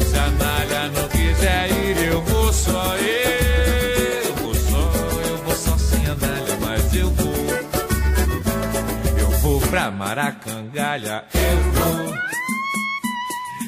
Se 0.00 0.18
a 0.18 0.30
Nália 0.30 0.88
não 0.90 1.08
quiser 1.08 1.70
ir, 1.70 2.06
eu 2.06 2.22
vou 2.22 2.52
só. 2.52 2.96
Eu 2.96 4.34
vou 4.34 4.54
só. 4.54 4.92
Eu 5.28 5.36
vou 5.38 5.54
só 5.54 5.76
sem 5.76 6.06
a 6.06 6.14
Nália, 6.14 6.56
mas 6.60 6.94
eu 6.94 7.10
vou. 7.10 7.34
Eu 9.18 9.30
vou 9.40 9.60
pra 9.62 9.90
Maracangalha, 9.90 11.24
eu 11.34 11.72
vou. 11.72 12.14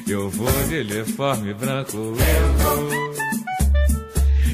Eu 0.05 0.29
vou 0.29 0.67
de 0.67 0.79
uniforme 0.81 1.53
branco, 1.53 1.97
eu 1.97 2.53
vou. 2.57 3.13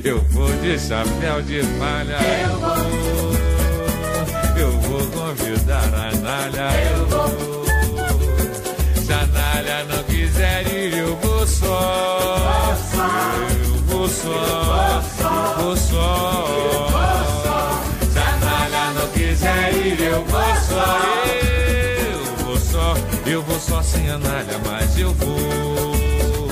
Eu 0.04 0.22
vou 0.30 0.50
de 0.62 0.80
chapéu 0.80 1.42
de 1.42 1.62
palha, 1.78 2.18
eu 2.44 2.60
vou. 2.60 3.49
Vou 5.00 5.08
convidar 5.12 5.86
a 5.86 6.12
Nália, 6.18 6.70
eu 6.92 7.06
vou. 7.08 7.30
Se 9.02 9.14
a 9.14 9.26
não 9.86 10.04
quiser 10.04 10.68
ir, 10.68 10.98
eu 10.98 11.16
vou 11.16 11.48
só. 11.48 12.76
Eu 13.50 13.76
vou 13.84 14.10
só. 14.10 15.02
Eu 15.58 15.64
vou 15.64 15.78
só. 15.78 16.46
Se 18.12 18.20
a 18.20 18.94
não 18.94 19.08
quiser 19.14 19.74
ir, 19.74 20.02
eu 20.02 20.26
vou 20.26 20.56
só. 20.68 21.00
Eu 22.12 22.46
vou 22.46 22.58
só. 22.58 22.94
Eu 23.26 23.42
vou 23.44 23.60
só 23.60 23.82
sem 23.82 24.12
a 24.12 24.18
Nália, 24.18 24.60
mas 24.66 25.00
eu 25.00 25.14
vou. 25.14 26.50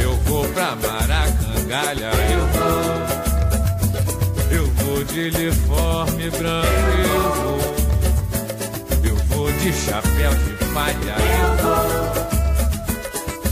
Eu 0.00 0.16
vou 0.24 0.48
pra 0.48 0.74
Maracangalha, 0.74 2.10
eu 2.32 2.44
vou. 2.48 3.18
Eu 4.50 4.66
vou 4.66 5.04
de 5.04 5.28
uniforme 5.28 6.30
branco, 6.30 7.07
de 9.70 9.74
chapéu 9.74 10.30
de 10.30 10.64
palha, 10.72 11.16
eu 11.40 11.50
vou. 11.62 11.84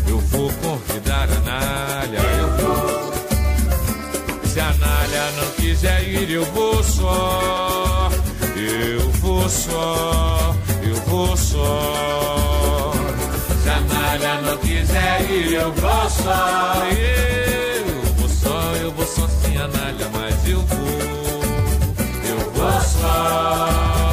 Eu 0.08 0.18
vou 0.18 0.50
convidar 0.62 1.28
a 1.30 1.40
Nália, 1.40 2.20
eu 2.38 2.48
vou. 2.56 3.12
Se 4.46 4.60
a 4.60 4.72
Nália 4.74 5.30
não 5.36 5.50
quiser 5.52 6.08
ir, 6.08 6.30
eu 6.30 6.44
vou 6.46 6.82
só. 6.82 8.10
Eu 8.56 9.10
vou 9.20 9.46
só, 9.48 10.56
eu 10.82 10.94
vou 11.06 11.36
só. 11.36 12.92
Se 13.62 13.68
a 13.68 13.80
Nália 13.80 14.40
não 14.40 14.56
quiser 14.58 15.30
ir, 15.30 15.52
eu 15.52 15.72
vou 15.72 16.10
só. 16.10 16.82
Eu 16.92 18.14
vou 18.16 18.28
só, 18.28 18.74
eu 18.76 18.90
vou 18.92 19.06
só 19.06 19.28
sem 19.42 19.58
a 19.58 19.68
Nália, 19.68 20.08
mas 20.14 20.48
eu 20.48 20.62
vou. 20.62 20.86
Eu 22.30 22.52
vou 22.52 22.80
só, 22.80 24.05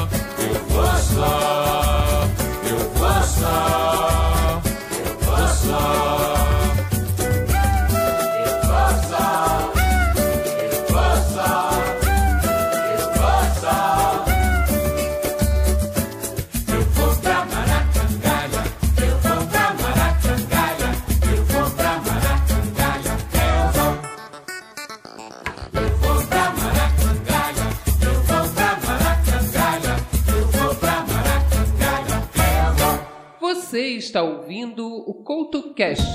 Você 33.74 33.96
está 33.96 34.22
ouvindo 34.22 34.86
o 34.88 35.16
CoutoCast. 35.16 36.06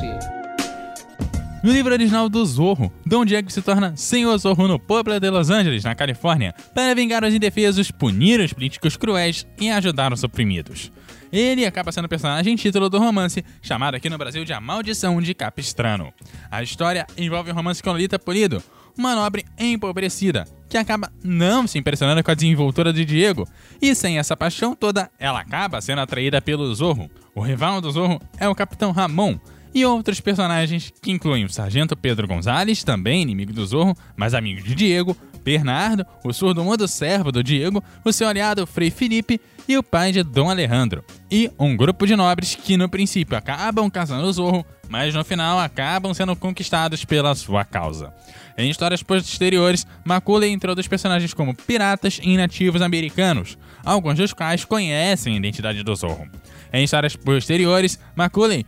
No 1.64 1.72
livro 1.72 1.92
original 1.92 2.28
do 2.28 2.46
Zorro, 2.46 2.92
Dom 3.04 3.24
Diego 3.24 3.50
se 3.50 3.60
torna 3.60 3.96
Senhor 3.96 4.38
Zorro 4.38 4.68
no 4.68 4.78
Pueblo 4.78 5.18
de 5.18 5.28
Los 5.28 5.50
Angeles, 5.50 5.82
na 5.82 5.92
Califórnia, 5.92 6.54
para 6.72 6.94
vingar 6.94 7.24
os 7.24 7.34
indefesos, 7.34 7.90
punir 7.90 8.38
os 8.38 8.52
políticos 8.52 8.96
cruéis 8.96 9.44
e 9.60 9.68
ajudar 9.70 10.12
os 10.12 10.22
oprimidos. 10.22 10.92
Ele 11.32 11.66
acaba 11.66 11.90
sendo 11.90 12.04
o 12.04 12.08
personagem 12.08 12.54
título 12.54 12.88
do 12.88 13.00
romance, 13.00 13.44
chamado 13.60 13.96
aqui 13.96 14.08
no 14.08 14.16
Brasil 14.16 14.44
de 14.44 14.52
A 14.52 14.60
Maldição 14.60 15.20
de 15.20 15.34
Capistrano. 15.34 16.12
A 16.48 16.62
história 16.62 17.08
envolve 17.16 17.50
um 17.50 17.54
romance 17.54 17.82
com 17.82 17.90
Lolita 17.90 18.20
Polido, 18.20 18.62
uma 18.98 19.14
nobre 19.14 19.46
empobrecida, 19.56 20.44
que 20.68 20.76
acaba 20.76 21.10
não 21.22 21.66
se 21.66 21.78
impressionando 21.78 22.22
com 22.22 22.30
a 22.30 22.34
desenvoltura 22.34 22.92
de 22.92 23.04
Diego, 23.04 23.48
e 23.80 23.94
sem 23.94 24.18
essa 24.18 24.36
paixão 24.36 24.74
toda, 24.74 25.08
ela 25.18 25.40
acaba 25.40 25.80
sendo 25.80 26.00
atraída 26.00 26.42
pelo 26.42 26.74
Zorro. 26.74 27.08
O 27.34 27.40
rival 27.40 27.80
do 27.80 27.90
Zorro 27.92 28.20
é 28.38 28.48
o 28.48 28.54
Capitão 28.54 28.90
Ramon, 28.90 29.38
e 29.74 29.84
outros 29.84 30.20
personagens 30.20 30.92
que 31.00 31.12
incluem 31.12 31.44
o 31.44 31.48
Sargento 31.48 31.96
Pedro 31.96 32.26
Gonzalez, 32.26 32.82
também 32.82 33.22
inimigo 33.22 33.52
do 33.52 33.64
Zorro, 33.64 33.96
mas 34.16 34.34
amigo 34.34 34.62
de 34.62 34.74
Diego, 34.74 35.16
Bernardo, 35.38 36.04
o 36.24 36.32
surdo-mudo 36.32 36.86
servo 36.86 37.32
do 37.32 37.42
Diego, 37.42 37.82
o 38.04 38.12
seu 38.12 38.28
aliado 38.28 38.66
Frei 38.66 38.90
Felipe 38.90 39.40
e 39.68 39.76
o 39.76 39.82
pai 39.82 40.12
de 40.12 40.22
Dom 40.22 40.50
Alejandro. 40.50 41.04
E 41.30 41.50
um 41.58 41.76
grupo 41.76 42.06
de 42.06 42.16
nobres 42.16 42.54
que 42.54 42.76
no 42.76 42.88
princípio 42.88 43.36
acabam 43.36 43.90
caçando 43.90 44.26
o 44.26 44.32
Zorro, 44.32 44.64
mas 44.88 45.14
no 45.14 45.24
final 45.24 45.58
acabam 45.58 46.12
sendo 46.14 46.34
conquistados 46.34 47.04
pela 47.04 47.34
sua 47.34 47.64
causa. 47.64 48.12
Em 48.56 48.70
histórias 48.70 49.02
posteriores, 49.02 49.86
Macaulay 50.04 50.50
introduz 50.50 50.88
personagens 50.88 51.34
como 51.34 51.54
piratas 51.54 52.18
e 52.22 52.36
nativos 52.36 52.82
americanos, 52.82 53.58
alguns 53.84 54.16
dos 54.16 54.32
quais 54.32 54.64
conhecem 54.64 55.34
a 55.34 55.36
identidade 55.36 55.82
do 55.82 55.94
Zorro. 55.94 56.28
Em 56.72 56.84
histórias 56.84 57.14
posteriores, 57.14 57.98
Macaulay 58.16 58.64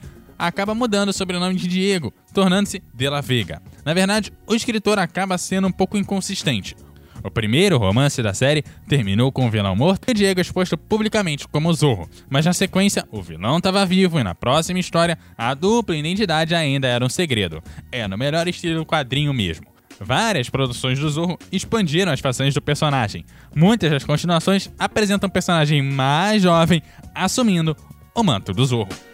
acaba 0.47 0.75
mudando 0.75 1.11
o 1.11 1.13
sobrenome 1.13 1.55
de 1.55 1.69
Diego, 1.69 2.13
tornando-se 2.33 2.83
De 2.95 3.09
La 3.09 3.21
Vega. 3.21 3.61
Na 3.85 3.93
verdade, 3.93 4.33
o 4.47 4.55
escritor 4.55 4.99
acaba 4.99 5.37
sendo 5.37 5.69
um 5.69 5.73
pouco 5.73 5.99
inconsistente. 5.99 6.75
O 7.23 7.31
primeiro 7.31 7.77
romance 7.77 8.23
da 8.23 8.33
série 8.33 8.65
terminou 8.89 9.31
com 9.31 9.47
o 9.47 9.51
vilão 9.51 9.77
morto 9.77 10.11
e 10.11 10.15
Diego 10.15 10.41
exposto 10.41 10.79
publicamente 10.79 11.47
como 11.47 11.73
Zorro, 11.75 12.09
mas 12.31 12.47
na 12.47 12.55
sequência 12.55 13.07
o 13.11 13.21
vilão 13.21 13.59
estava 13.59 13.85
vivo 13.85 14.19
e 14.19 14.25
na 14.25 14.35
próxima 14.35 14.79
história 14.79 15.19
a 15.37 15.53
dupla 15.53 15.95
identidade 15.95 16.55
ainda 16.55 16.89
era 16.89 17.05
um 17.05 17.11
segredo. 17.11 17.63
É 17.93 18.09
no 18.09 18.17
melhor 18.17 18.49
estilo 18.49 18.87
quadrinho 18.87 19.35
mesmo. 19.35 19.67
Várias 20.01 20.49
produções 20.49 20.99
do 20.99 21.11
Zorro 21.11 21.39
expandiram 21.53 22.11
as 22.11 22.21
façanhas 22.21 22.55
do 22.55 22.63
personagem. 22.63 23.27
Muitas 23.55 23.91
das 23.91 24.05
continuações 24.05 24.71
apresentam 24.79 25.27
um 25.27 25.31
personagem 25.31 25.83
mais 25.83 26.43
jovem 26.43 26.83
assumindo 27.15 27.77
o 28.15 28.23
manto 28.23 28.55
do 28.55 28.65
Zorro. 28.65 29.10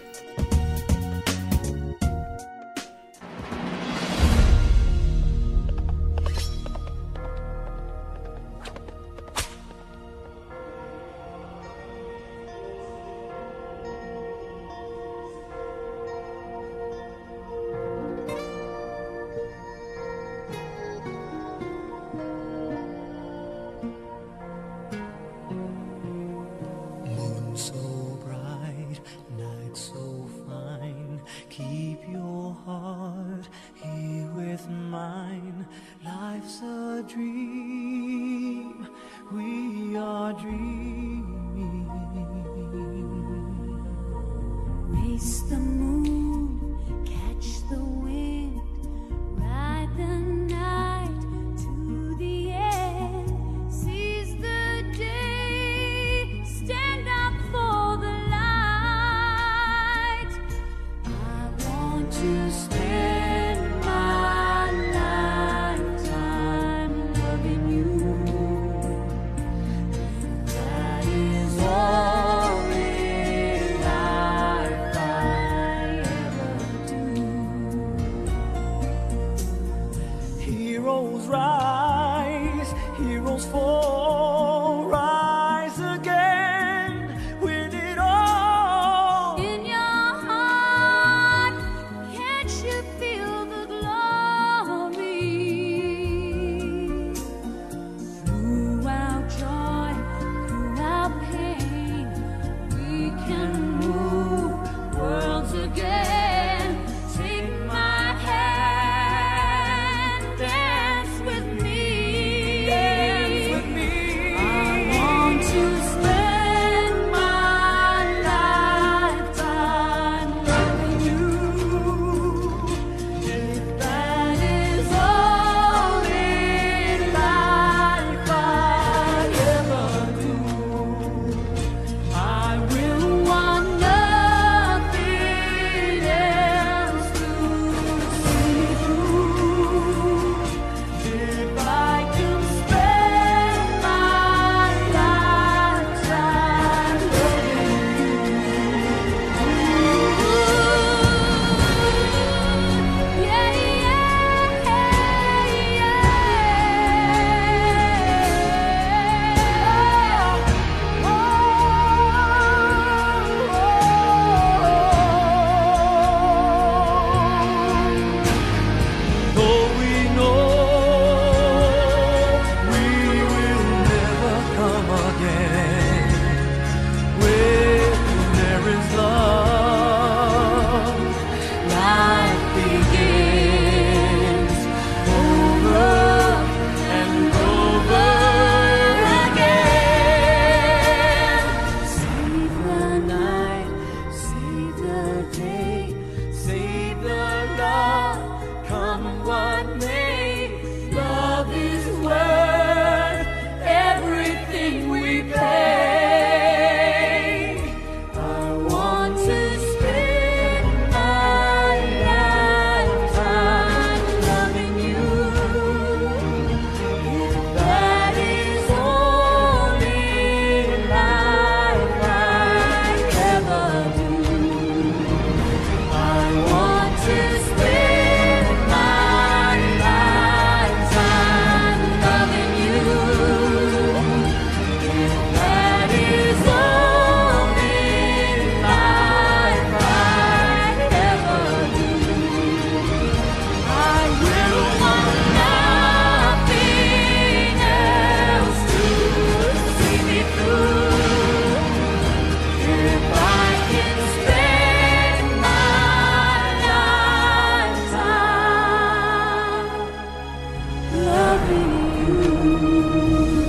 you. 261.49 263.46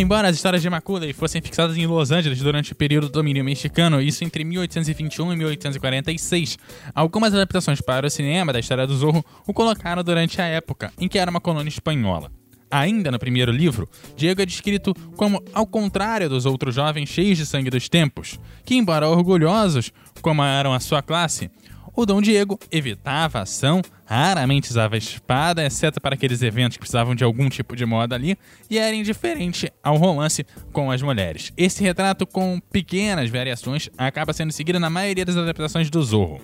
Embora 0.00 0.28
as 0.28 0.36
histórias 0.36 0.62
de 0.62 0.70
Macaulay 0.70 1.12
fossem 1.12 1.42
fixadas 1.42 1.76
em 1.76 1.84
Los 1.84 2.12
Angeles 2.12 2.38
durante 2.38 2.70
o 2.70 2.76
período 2.76 3.08
do 3.08 3.14
domínio 3.14 3.44
mexicano, 3.44 4.00
isso 4.00 4.22
entre 4.22 4.44
1821 4.44 5.32
e 5.32 5.36
1846, 5.36 6.56
algumas 6.94 7.34
adaptações 7.34 7.80
para 7.80 8.06
o 8.06 8.10
cinema 8.10 8.52
da 8.52 8.60
história 8.60 8.86
do 8.86 8.96
Zorro 8.96 9.24
o 9.44 9.52
colocaram 9.52 10.04
durante 10.04 10.40
a 10.40 10.44
época 10.44 10.92
em 11.00 11.08
que 11.08 11.18
era 11.18 11.28
uma 11.28 11.40
colônia 11.40 11.68
espanhola. 11.68 12.30
Ainda 12.70 13.10
no 13.10 13.18
primeiro 13.18 13.50
livro, 13.50 13.88
Diego 14.16 14.40
é 14.40 14.46
descrito 14.46 14.94
como 15.16 15.42
ao 15.52 15.66
contrário 15.66 16.28
dos 16.28 16.46
outros 16.46 16.76
jovens 16.76 17.08
cheios 17.08 17.36
de 17.36 17.44
sangue 17.44 17.68
dos 17.68 17.88
tempos, 17.88 18.38
que, 18.64 18.76
embora 18.76 19.08
orgulhosos 19.08 19.90
como 20.22 20.44
eram 20.44 20.72
a 20.72 20.78
sua 20.78 21.02
classe, 21.02 21.50
o 21.96 22.06
Dom 22.06 22.22
Diego 22.22 22.56
evitava 22.70 23.40
a 23.40 23.42
ação, 23.42 23.82
raramente 24.08 24.70
usava 24.70 24.96
espada, 24.96 25.66
exceto 25.66 26.00
para 26.00 26.14
aqueles 26.14 26.40
eventos 26.40 26.78
que 26.78 26.80
precisavam 26.80 27.14
de 27.14 27.22
algum 27.22 27.50
tipo 27.50 27.76
de 27.76 27.84
moda 27.84 28.14
ali, 28.14 28.38
e 28.70 28.78
era 28.78 28.96
indiferente 28.96 29.70
ao 29.82 29.98
romance 29.98 30.46
com 30.72 30.90
as 30.90 31.02
mulheres. 31.02 31.52
Esse 31.58 31.82
retrato, 31.84 32.26
com 32.26 32.58
pequenas 32.72 33.28
variações, 33.28 33.90
acaba 33.98 34.32
sendo 34.32 34.50
seguido 34.50 34.80
na 34.80 34.88
maioria 34.88 35.26
das 35.26 35.36
adaptações 35.36 35.90
do 35.90 36.02
Zorro. 36.02 36.40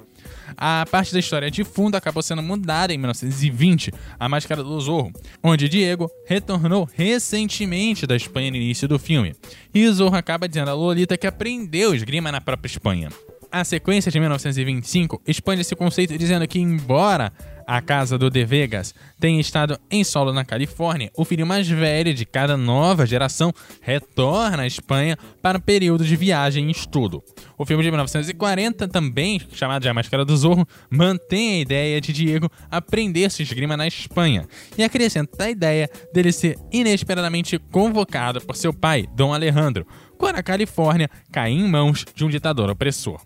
A 0.58 0.84
parte 0.90 1.12
da 1.12 1.18
história 1.18 1.50
de 1.50 1.64
fundo 1.64 1.96
acabou 1.96 2.22
sendo 2.22 2.42
mudada 2.42 2.92
em 2.92 2.98
1920, 2.98 3.90
A 4.20 4.28
Máscara 4.28 4.62
do 4.62 4.78
Zorro, 4.78 5.10
onde 5.42 5.68
Diego 5.68 6.10
retornou 6.26 6.88
recentemente 6.92 8.06
da 8.06 8.14
Espanha 8.14 8.50
no 8.50 8.56
início 8.58 8.86
do 8.86 8.98
filme. 8.98 9.34
E 9.72 9.88
Zorro 9.88 10.16
acaba 10.16 10.46
dizendo 10.46 10.70
a 10.70 10.74
Lolita 10.74 11.16
que 11.16 11.26
aprendeu 11.26 11.94
esgrima 11.94 12.30
na 12.30 12.42
própria 12.42 12.70
Espanha. 12.70 13.08
A 13.50 13.62
sequência 13.62 14.10
de 14.10 14.18
1925 14.18 15.22
expande 15.26 15.60
esse 15.60 15.76
conceito 15.76 16.18
dizendo 16.18 16.44
que, 16.48 16.58
embora 16.58 17.32
a 17.66 17.80
casa 17.80 18.18
do 18.18 18.30
De 18.30 18.44
Vegas 18.44 18.94
tenha 19.18 19.40
estado 19.40 19.78
em 19.90 20.04
solo 20.04 20.32
na 20.32 20.44
Califórnia, 20.44 21.10
o 21.16 21.24
filho 21.24 21.46
mais 21.46 21.68
velho 21.68 22.12
de 22.12 22.24
cada 22.24 22.56
nova 22.56 23.06
geração 23.06 23.52
retorna 23.80 24.62
à 24.62 24.66
Espanha 24.66 25.16
para 25.40 25.58
um 25.58 25.60
período 25.60 26.04
de 26.04 26.16
viagem 26.16 26.68
e 26.68 26.70
estudo. 26.70 27.22
O 27.56 27.64
filme 27.64 27.82
de 27.82 27.90
1940, 27.90 28.88
também 28.88 29.40
chamado 29.52 29.82
de 29.82 29.88
A 29.88 29.94
Máscara 29.94 30.24
do 30.24 30.36
Zorro, 30.36 30.66
mantém 30.90 31.52
a 31.52 31.60
ideia 31.60 32.00
de 32.00 32.12
Diego 32.12 32.50
aprender 32.70 33.30
sua 33.30 33.42
esgrima 33.42 33.76
na 33.76 33.86
Espanha 33.86 34.46
e 34.76 34.82
acrescenta 34.82 35.44
a 35.44 35.50
ideia 35.50 35.88
dele 36.12 36.32
ser 36.32 36.58
inesperadamente 36.72 37.58
convocado 37.58 38.40
por 38.40 38.56
seu 38.56 38.72
pai, 38.72 39.06
Dom 39.14 39.32
Alejandro, 39.32 39.86
quando 40.18 40.36
a 40.36 40.42
Califórnia 40.42 41.08
cai 41.30 41.50
em 41.50 41.68
mãos 41.68 42.04
de 42.14 42.24
um 42.24 42.28
ditador 42.28 42.70
opressor. 42.70 43.20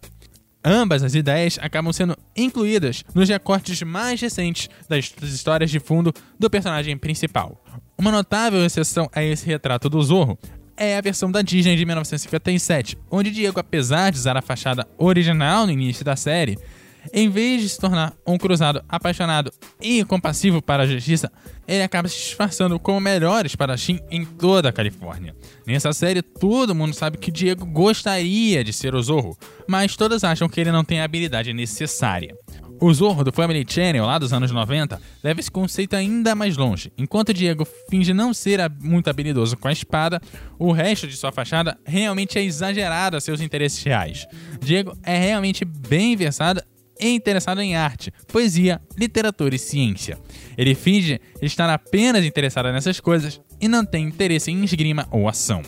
Ambas 0.71 1.03
as 1.03 1.15
ideias 1.15 1.59
acabam 1.63 1.91
sendo 1.95 2.15
incluídas 2.37 3.03
nos 3.15 3.27
recortes 3.27 3.81
mais 3.81 4.21
recentes 4.21 4.69
das 4.87 5.11
histórias 5.23 5.71
de 5.71 5.81
fundo 5.81 6.13
do 6.39 6.51
personagem 6.51 6.95
principal. 6.99 7.65
Uma 7.97 8.13
notável 8.13 8.63
exceção 8.63 9.09
a 9.15 9.25
esse 9.25 9.47
retrato 9.47 9.89
do 9.89 10.03
Zorro 10.03 10.39
é 10.77 10.99
a 10.99 11.01
versão 11.01 11.33
da 11.33 11.41
Disney 11.41 11.75
de 11.75 11.87
1957, 11.87 12.99
onde 13.11 13.31
Diego, 13.31 13.59
apesar 13.59 14.13
de 14.13 14.19
usar 14.19 14.37
a 14.37 14.43
fachada 14.43 14.87
original 14.99 15.65
no 15.65 15.73
início 15.73 16.05
da 16.05 16.17
série, 16.17 16.59
em 17.13 17.29
vez 17.29 17.63
de 17.63 17.69
se 17.69 17.79
tornar 17.79 18.15
um 18.27 18.37
cruzado 18.37 18.83
apaixonado 18.89 19.51
e 19.81 20.05
compassivo 20.05 20.61
para 20.61 20.83
a 20.83 20.87
justiça, 20.87 21.31
ele 21.67 21.83
acaba 21.83 22.09
se 22.09 22.17
disfarçando 22.17 22.79
como 22.79 22.99
o 22.99 23.01
melhor 23.01 23.45
espadachim 23.47 24.01
em 24.11 24.25
toda 24.25 24.69
a 24.69 24.73
Califórnia. 24.73 25.35
Nessa 25.67 25.93
série, 25.93 26.23
todo 26.23 26.75
mundo 26.75 26.95
sabe 26.95 27.19
que 27.19 27.31
Diego 27.31 27.67
gostaria 27.67 28.65
de 28.65 28.73
ser 28.73 28.95
o 28.95 29.03
Zorro, 29.03 29.37
mas 29.67 29.97
todos 29.97 30.25
acham 30.25 30.49
que 30.49 30.61
ele 30.61 30.73
não 30.73 30.85
tem 30.85 31.01
a 31.01 31.05
habilidade 31.05 31.53
necessária. 31.53 32.35
O 32.81 32.95
Zorro 32.95 33.25
do 33.25 33.33
Family 33.33 33.67
Channel, 33.69 34.07
lá 34.07 34.19
dos 34.19 34.33
anos 34.33 34.53
90, 34.53 35.01
leva 35.25 35.41
esse 35.41 35.51
conceito 35.51 35.97
ainda 35.97 36.37
mais 36.37 36.57
longe. 36.57 36.93
Enquanto 36.97 37.35
Diego 37.35 37.67
finge 37.91 38.15
não 38.15 38.33
ser 38.33 38.61
muito 38.81 39.11
habilidoso 39.11 39.57
com 39.57 39.67
a 39.67 39.73
espada, 39.73 40.23
o 40.57 40.71
resto 40.71 41.09
de 41.09 41.17
sua 41.17 41.33
fachada 41.33 41.77
realmente 41.85 42.39
é 42.39 42.45
exagerado 42.45 43.17
a 43.17 43.21
seus 43.21 43.41
interesses 43.41 43.83
reais. 43.83 44.27
Diego 44.61 44.97
é 45.03 45.19
realmente 45.19 45.65
bem 45.65 46.15
versado 46.15 46.63
e 47.01 47.09
interessado 47.09 47.61
em 47.61 47.77
arte, 47.77 48.13
poesia, 48.27 48.81
literatura 48.97 49.55
e 49.55 49.59
ciência. 49.59 50.19
Ele 50.57 50.75
finge 50.75 51.21
estar 51.41 51.69
apenas 51.71 52.25
interessado 52.25 52.73
nessas 52.73 53.01
coisas 53.01 53.41
e 53.61 53.69
não 53.69 53.85
tem 53.85 54.05
interesse 54.05 54.51
em 54.51 54.65
esgrima 54.65 55.07
ou 55.11 55.29
ação. 55.29 55.63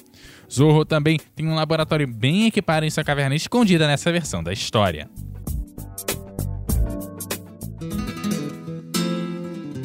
Zorro 0.51 0.85
também 0.85 1.19
tem 1.37 1.47
um 1.47 1.55
laboratório 1.55 2.07
bem 2.07 2.47
equipado 2.47 2.85
em 2.85 2.91
sua 2.91 3.05
caverna 3.05 3.37
escondida 3.37 3.87
nessa 3.87 4.11
versão 4.11 4.43
da 4.43 4.53
história. 4.53 5.09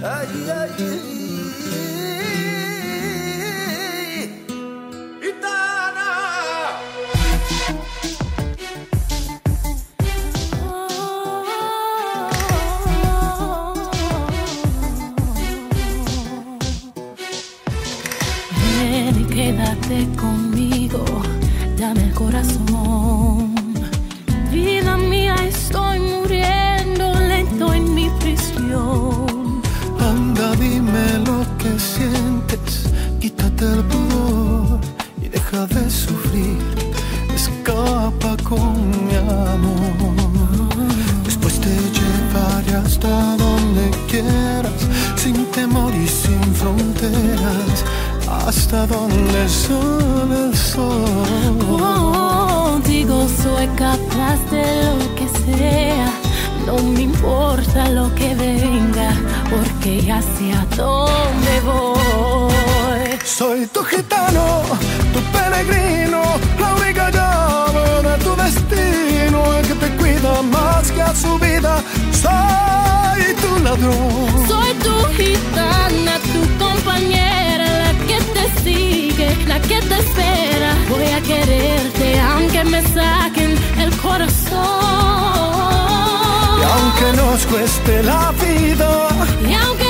Ay, 0.02 0.28
ay, 0.52 0.70
ay. 0.80 1.15
Quédate 19.88 20.08
conmigo, 20.16 21.04
dame 21.78 22.04
el 22.06 22.14
corazón. 22.14 23.56
Vida 24.52 24.98
mía, 24.98 25.36
estoy 25.48 26.00
muriendo 26.00 27.14
lento 27.20 27.74
en 27.74 27.94
mi 27.94 28.10
prisión. 28.20 29.62
Anda, 30.00 30.56
dime 30.56 31.20
lo 31.26 31.46
que 31.58 31.80
sientes, 31.80 32.90
quítate 33.20 33.66
el 33.66 33.84
pudor 33.84 34.80
y 35.22 35.28
deja 35.30 35.68
de 35.68 35.90
sufrir. 35.90 36.58
Escapa 37.34 38.38
con 38.44 38.90
mi 39.08 39.16
amor. 39.16 40.16
Después 41.26 41.60
te 41.60 41.76
llevaré 41.98 42.76
hasta 42.76 43.38
donde 43.38 43.92
quieras, 44.10 44.75
hasta 48.46 48.86
donde 48.88 49.50
sale 49.50 50.50
el 50.50 50.56
sol. 50.56 51.58
Contigo 51.60 53.28
soy 53.44 53.68
capaz 53.76 54.40
de 54.52 54.66
lo 54.86 55.16
que 55.16 55.28
sea. 55.46 56.12
No 56.66 56.78
me 56.82 57.02
importa 57.02 57.90
lo 57.90 58.14
que 58.16 58.34
venga, 58.36 59.12
porque 59.50 60.02
ya 60.02 60.22
sé 60.22 60.54
a 60.54 60.66
dónde 60.76 61.62
voy. 61.64 63.20
Soy 63.24 63.66
tu 63.68 63.84
gitano, 63.84 64.62
tu 65.14 65.20
peregrino, 65.36 66.22
la 66.60 66.74
única 66.76 67.10
llave 67.12 68.10
de 68.10 68.24
tu 68.24 68.36
destino, 68.36 69.56
el 69.58 69.68
que 69.68 69.76
te 69.76 69.90
cuida 69.98 70.42
más 70.44 70.92
que 70.92 71.02
a 71.02 71.14
su 71.16 71.38
vida. 71.40 71.84
Soy 72.12 73.36
tu 73.42 73.64
ladrón. 73.64 74.48
Soy 74.48 74.74
tu 74.86 74.96
gitana, 75.18 76.14
tu 76.34 76.42
compañera, 76.64 77.25
la 79.48 79.60
que 79.60 79.80
te 79.90 79.96
espera. 80.00 80.72
Voy 80.90 81.06
a 81.06 81.22
quererte 81.22 82.20
aunque 82.20 82.64
me 82.66 82.82
saquen 82.82 83.56
el 83.80 83.92
corazón. 83.98 84.60
Y 86.60 86.64
aunque 86.74 87.08
nos 87.22 87.46
cueste 87.48 88.04
la 88.04 88.32
vida, 88.44 89.10
Y 89.50 89.54
aunque 89.54 89.85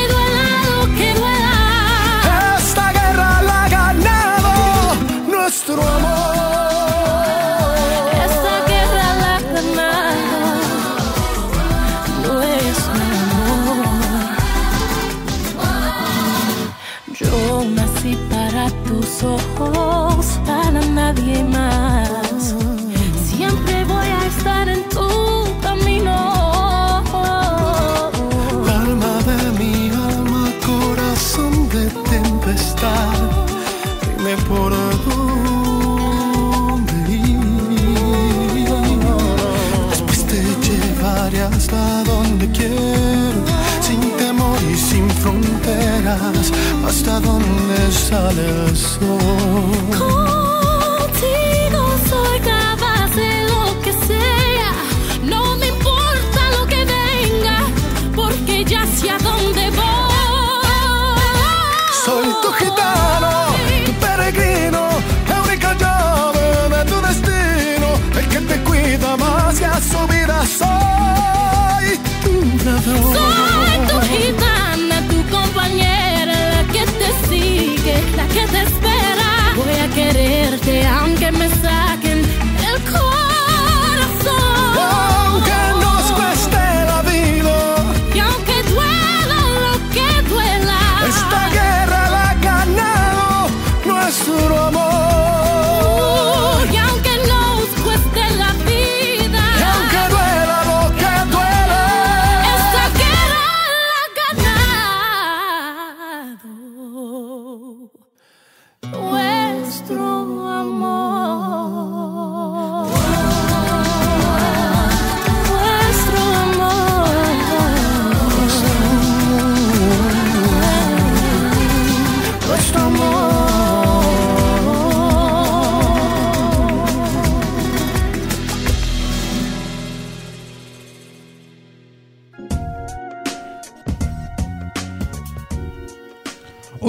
estar 24.25 24.67
en 24.67 24.83
tu 24.89 25.07
camino. 25.61 26.15
Alma 28.81 29.13
de 29.29 29.39
mi 29.59 29.89
alma, 29.89 30.43
corazón 30.65 31.69
de 31.69 31.85
tempestad, 32.09 33.13
dime 34.17 34.35
por 34.49 34.71
dónde 35.05 36.93
ir. 37.11 37.39
Después 39.89 40.19
te 40.25 40.41
llevaré 40.67 41.41
hasta 41.41 42.03
donde 42.03 42.45
quiero, 42.51 43.39
sin 43.81 44.01
temor 44.17 44.59
y 44.71 44.75
sin 44.75 45.09
fronteras, 45.21 46.51
hasta 46.87 47.19
donde 47.19 47.91
sale 47.91 48.45
el 48.67 48.75
sol. 48.77 50.24
Sigue, 78.47 78.51
la 78.51 78.51
que 78.51 78.51
te 78.51 78.61
espera. 78.63 79.53
Voy 79.55 79.75
a 79.75 79.87
quererte 79.93 80.87
aunque 80.87 81.31
me 81.31 81.49
saquen 81.49 82.04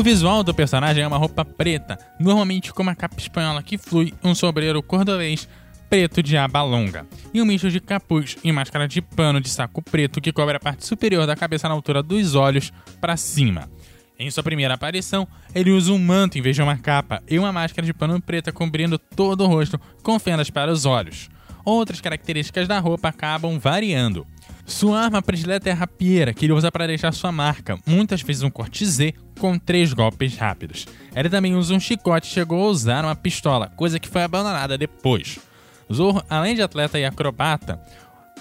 visual 0.06 0.44
do 0.44 0.54
personagem 0.54 1.02
é 1.02 1.06
uma 1.08 1.16
roupa 1.16 1.44
preta, 1.44 1.98
normalmente 2.20 2.72
com 2.72 2.80
uma 2.80 2.94
capa 2.94 3.16
espanhola 3.18 3.60
que 3.60 3.76
flui, 3.76 4.14
um 4.22 4.36
sombreiro 4.36 4.80
cordobês 4.80 5.48
preto 5.90 6.22
de 6.22 6.36
aba 6.36 6.62
longa, 6.62 7.04
e 7.34 7.42
um 7.42 7.44
misto 7.44 7.68
de 7.68 7.80
capuz 7.80 8.36
e 8.44 8.52
máscara 8.52 8.86
de 8.86 9.02
pano 9.02 9.40
de 9.40 9.48
saco 9.48 9.82
preto 9.82 10.20
que 10.20 10.32
cobre 10.32 10.58
a 10.58 10.60
parte 10.60 10.86
superior 10.86 11.26
da 11.26 11.34
cabeça 11.34 11.68
na 11.68 11.74
altura 11.74 12.04
dos 12.04 12.36
olhos 12.36 12.72
para 13.00 13.16
cima. 13.16 13.68
Em 14.16 14.30
sua 14.30 14.44
primeira 14.44 14.74
aparição, 14.74 15.26
ele 15.52 15.72
usa 15.72 15.92
um 15.92 15.98
manto 15.98 16.38
em 16.38 16.40
vez 16.40 16.54
de 16.54 16.62
uma 16.62 16.76
capa 16.76 17.20
e 17.28 17.36
uma 17.36 17.52
máscara 17.52 17.84
de 17.84 17.92
pano 17.92 18.22
preta 18.22 18.52
cobrindo 18.52 18.98
todo 18.98 19.42
o 19.42 19.48
rosto 19.48 19.76
com 20.04 20.20
fendas 20.20 20.50
para 20.50 20.70
os 20.70 20.84
olhos. 20.84 21.28
Outras 21.64 22.00
características 22.00 22.68
da 22.68 22.78
roupa 22.78 23.08
acabam 23.08 23.58
variando. 23.58 24.24
Sua 24.66 24.98
arma 25.00 25.22
predileta 25.22 25.68
é 25.68 25.72
a 25.72 25.76
rapieira, 25.76 26.34
que 26.34 26.44
ele 26.44 26.52
usa 26.52 26.72
para 26.72 26.88
deixar 26.88 27.12
sua 27.12 27.30
marca, 27.30 27.78
muitas 27.86 28.20
vezes 28.20 28.42
um 28.42 28.50
corte 28.50 28.84
Z 28.84 29.14
com 29.38 29.56
três 29.56 29.92
golpes 29.92 30.36
rápidos. 30.36 30.86
Ele 31.14 31.30
também 31.30 31.54
usa 31.54 31.72
um 31.72 31.78
chicote 31.78 32.28
e 32.28 32.32
chegou 32.32 32.66
a 32.66 32.70
usar 32.70 33.04
uma 33.04 33.14
pistola, 33.14 33.68
coisa 33.68 34.00
que 34.00 34.08
foi 34.08 34.24
abandonada 34.24 34.76
depois. 34.76 35.38
Zorro, 35.90 36.20
além 36.28 36.56
de 36.56 36.62
atleta 36.62 36.98
e 36.98 37.04
acrobata, 37.04 37.80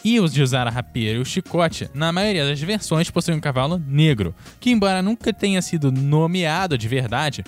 e 0.04 0.20
os 0.20 0.34
de 0.34 0.42
usar 0.42 0.68
a 0.68 0.72
rapieira 0.72 1.20
e 1.20 1.22
o 1.22 1.26
chicote, 1.26 1.90
na 1.94 2.12
maioria 2.12 2.46
das 2.46 2.60
versões 2.60 3.12
possui 3.12 3.36
um 3.36 3.40
cavalo 3.40 3.78
negro, 3.88 4.34
que 4.60 4.72
embora 4.72 5.04
nunca 5.04 5.32
tenha 5.32 5.62
sido 5.62 5.92
nomeado 5.92 6.76
de 6.76 6.88
verdade, 6.88 7.44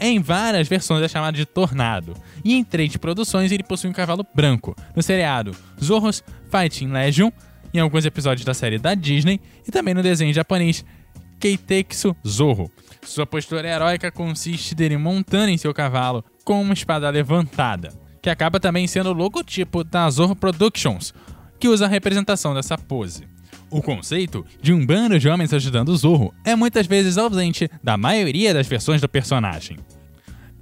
em 0.00 0.20
várias 0.20 0.68
versões 0.68 1.02
é 1.02 1.08
chamado 1.08 1.36
de 1.36 1.44
Tornado, 1.44 2.16
e 2.42 2.54
em 2.54 2.64
três 2.64 2.96
produções 2.96 3.52
ele 3.52 3.62
possui 3.62 3.90
um 3.90 3.92
cavalo 3.92 4.26
branco, 4.34 4.74
no 4.96 5.02
seriado 5.02 5.54
Zorro's 5.82 6.24
Fighting 6.50 6.88
Legion, 6.88 7.30
em 7.72 7.78
alguns 7.78 8.04
episódios 8.04 8.44
da 8.44 8.54
série 8.54 8.78
da 8.78 8.94
Disney, 8.94 9.40
e 9.66 9.70
também 9.70 9.94
no 9.94 10.02
desenho 10.02 10.32
japonês 10.32 10.84
Keitetsu 11.40 12.14
Zorro. 12.26 12.70
Sua 13.02 13.26
postura 13.26 13.68
heróica 13.68 14.12
consiste 14.12 14.74
dele 14.74 14.96
montando 14.96 15.50
em 15.50 15.58
seu 15.58 15.74
cavalo 15.74 16.24
com 16.44 16.62
uma 16.62 16.74
espada 16.74 17.10
levantada, 17.10 17.92
que 18.20 18.30
acaba 18.30 18.60
também 18.60 18.86
sendo 18.86 19.10
o 19.10 19.14
logotipo 19.14 19.82
da 19.82 20.08
Zorro 20.08 20.36
Productions, 20.36 21.12
que 21.58 21.68
usa 21.68 21.86
a 21.86 21.88
representação 21.88 22.54
dessa 22.54 22.78
pose. 22.78 23.24
O 23.70 23.80
conceito 23.80 24.44
de 24.60 24.72
um 24.72 24.84
bando 24.84 25.18
de 25.18 25.28
homens 25.28 25.52
ajudando 25.52 25.88
o 25.88 25.96
Zorro 25.96 26.32
é 26.44 26.54
muitas 26.54 26.86
vezes 26.86 27.16
ausente 27.16 27.70
da 27.82 27.96
maioria 27.96 28.52
das 28.52 28.66
versões 28.66 29.00
do 29.00 29.08
personagem. 29.08 29.78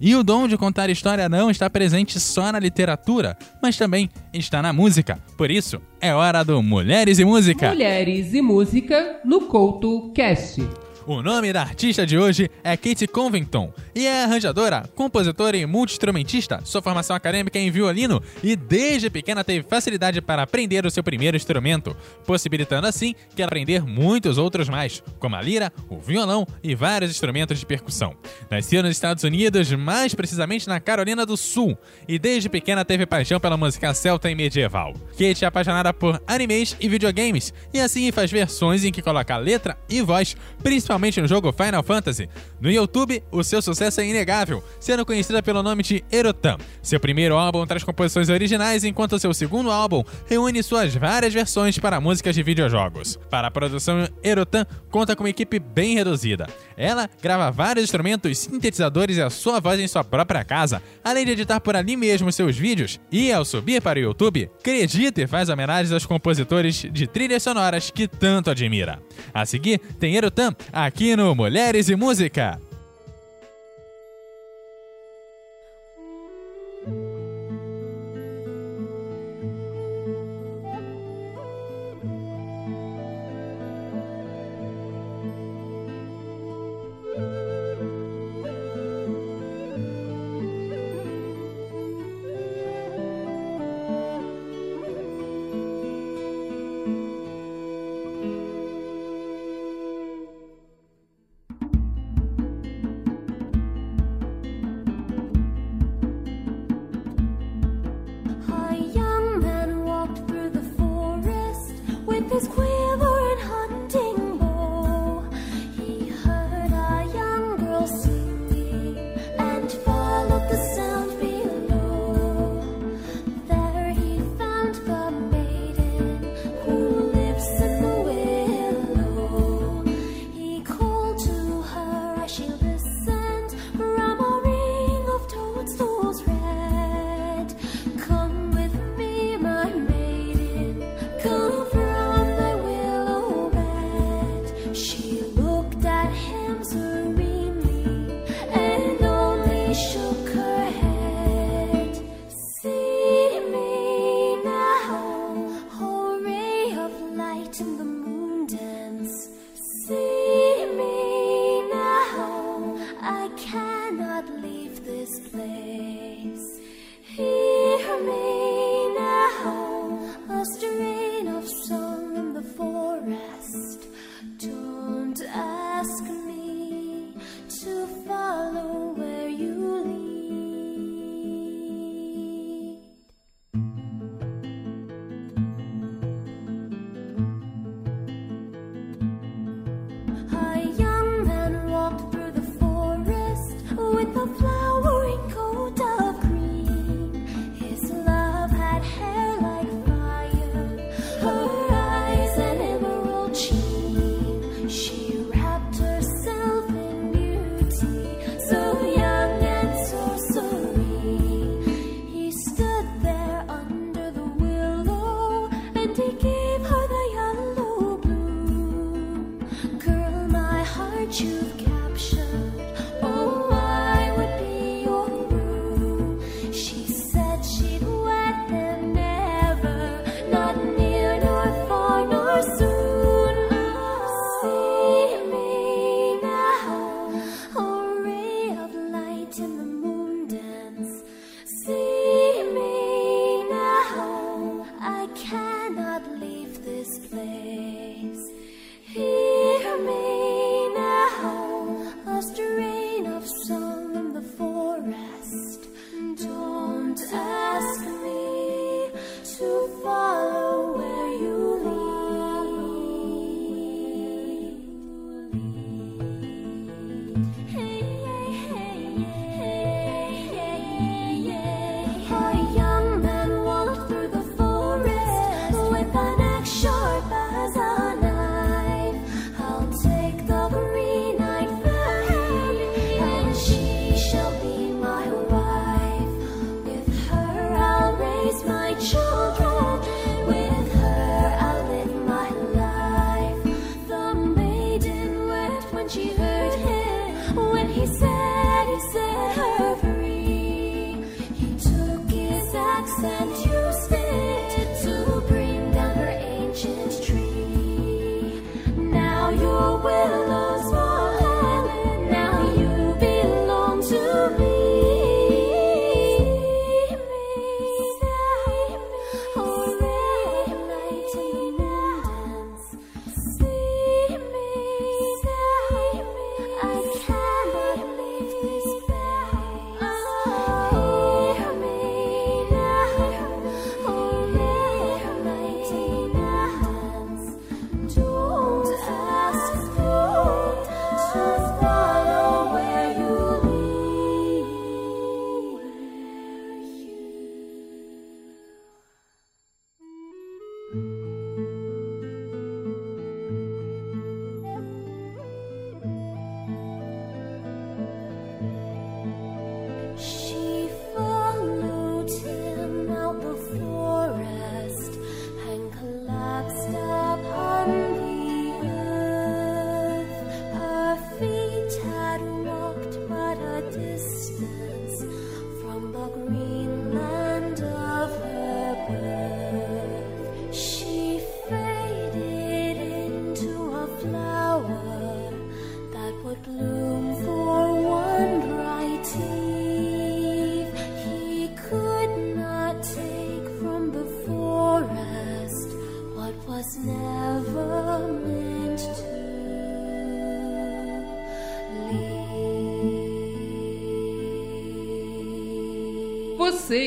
E 0.01 0.17
o 0.17 0.25
dom 0.25 0.49
de 0.49 0.57
contar 0.57 0.89
história 0.89 1.29
não 1.29 1.51
está 1.51 1.69
presente 1.69 2.19
só 2.19 2.51
na 2.51 2.59
literatura, 2.59 3.37
mas 3.63 3.77
também 3.77 4.09
está 4.33 4.63
na 4.63 4.73
música. 4.73 5.19
Por 5.37 5.51
isso, 5.51 5.79
é 6.01 6.15
hora 6.15 6.43
do 6.43 6.63
Mulheres 6.63 7.19
e 7.19 7.25
Música. 7.25 7.69
Mulheres 7.69 8.33
e 8.33 8.41
música 8.41 9.21
no 9.27 9.43
Couto 9.43 10.11
Cast. 10.15 10.67
O 11.07 11.23
nome 11.23 11.51
da 11.51 11.63
artista 11.63 12.07
de 12.07 12.19
hoje 12.19 12.51
é 12.63 12.77
Kate 12.77 13.07
Covington 13.07 13.73
e 13.95 14.07
é 14.07 14.25
arranjadora, 14.25 14.85
compositora 14.95 15.57
e 15.57 15.65
multi-instrumentista. 15.65 16.61
Sua 16.63 16.83
formação 16.83 17.17
acadêmica 17.17 17.59
é 17.59 17.63
em 17.63 17.71
violino 17.71 18.23
e 18.43 18.55
desde 18.55 19.09
pequena 19.09 19.43
teve 19.43 19.67
facilidade 19.67 20.21
para 20.21 20.43
aprender 20.43 20.85
o 20.85 20.91
seu 20.91 21.03
primeiro 21.03 21.39
instrumento, 21.39 21.97
possibilitando 22.27 22.87
assim 22.87 23.15
que 23.35 23.43
aprender 23.43 23.83
muitos 23.83 24.37
outros 24.37 24.69
mais, 24.69 25.03
como 25.19 25.37
a 25.37 25.43
lira, 25.43 25.73
o 25.89 25.99
violão 25.99 26.47
e 26.63 26.75
vários 26.75 27.11
instrumentos 27.11 27.59
de 27.59 27.65
percussão. 27.65 28.15
Nasceu 28.51 28.83
nos 28.83 28.93
Estados 28.93 29.25
Unidos, 29.25 29.73
mais 29.73 30.15
precisamente 30.15 30.69
na 30.69 30.81
Carolina 30.81 31.25
do 31.25 31.37
Sul, 31.37 31.79
e 32.07 32.19
desde 32.19 32.51
pequena 32.51 32.85
teve 32.85 33.07
paixão 33.07 33.41
pela 33.41 33.57
música 33.57 33.95
celta 33.95 34.31
e 34.31 34.35
medieval. 34.35 34.93
Kate 35.13 35.45
é 35.45 35.49
apaixonada 35.49 35.95
por 35.95 36.23
animes 36.27 36.77
e 36.79 36.89
videogames, 36.89 37.55
e 37.73 37.81
assim 37.81 38.13
faz 38.13 38.31
versões 38.31 38.85
em 38.85 38.93
que 38.93 39.01
coloca 39.01 39.37
letra 39.39 39.79
e 39.89 40.03
voz, 40.03 40.37
principalmente 40.63 40.89
no 40.98 41.29
jogo 41.29 41.53
Final 41.53 41.83
Fantasy. 41.85 42.29
No 42.61 42.70
YouTube, 42.70 43.22
o 43.31 43.44
seu 43.44 43.62
sucesso 43.62 44.00
é 44.00 44.07
inegável, 44.07 44.62
sendo 44.81 45.07
conhecida 45.07 45.40
pelo 45.42 45.62
nome 45.62 45.83
de 45.85 46.05
Erotan. 46.11 46.57
Seu 46.83 46.98
primeiro 46.98 47.37
álbum 47.37 47.64
traz 47.64 47.85
composições 47.85 48.29
originais, 48.29 48.83
enquanto 48.83 49.18
seu 49.18 49.33
segundo 49.33 49.70
álbum 49.70 50.03
reúne 50.26 50.62
suas 50.62 50.94
várias 50.94 51.33
versões 51.33 51.79
para 51.79 52.00
músicas 52.00 52.35
de 52.35 52.42
videojogos. 52.42 53.18
Para 53.31 53.48
a 53.48 53.50
produção, 53.50 54.09
Erotan 54.22 54.66
conta 54.90 55.14
com 55.14 55.22
uma 55.22 55.31
equipe 55.31 55.61
bem 55.61 55.94
reduzida. 55.94 56.48
Ela 56.81 57.11
grava 57.21 57.51
vários 57.51 57.85
instrumentos, 57.85 58.38
sintetizadores 58.38 59.19
e 59.19 59.23
a 59.23 59.29
sua 59.29 59.61
voz 59.61 59.79
em 59.79 59.87
sua 59.87 60.03
própria 60.03 60.43
casa, 60.43 60.83
além 61.05 61.27
de 61.27 61.33
editar 61.33 61.61
por 61.61 61.77
ali 61.77 61.95
mesmo 61.95 62.33
seus 62.33 62.57
vídeos. 62.57 62.99
E 63.12 63.31
ao 63.31 63.45
subir 63.45 63.83
para 63.83 63.99
o 63.99 64.03
YouTube, 64.03 64.51
acredita 64.59 65.21
e 65.21 65.27
faz 65.27 65.51
homenagens 65.51 65.93
aos 65.93 66.07
compositores 66.07 66.87
de 66.90 67.07
trilhas 67.07 67.43
sonoras 67.43 67.90
que 67.90 68.09
tanto 68.09 68.51
admira. 68.51 68.99
A 69.35 69.45
seguir, 69.45 69.79
tem 69.99 70.16
Erotan 70.16 70.55
aqui 70.73 71.14
no 71.14 71.35
Mulheres 71.35 71.90
e 71.90 71.97
Música. 71.97 72.69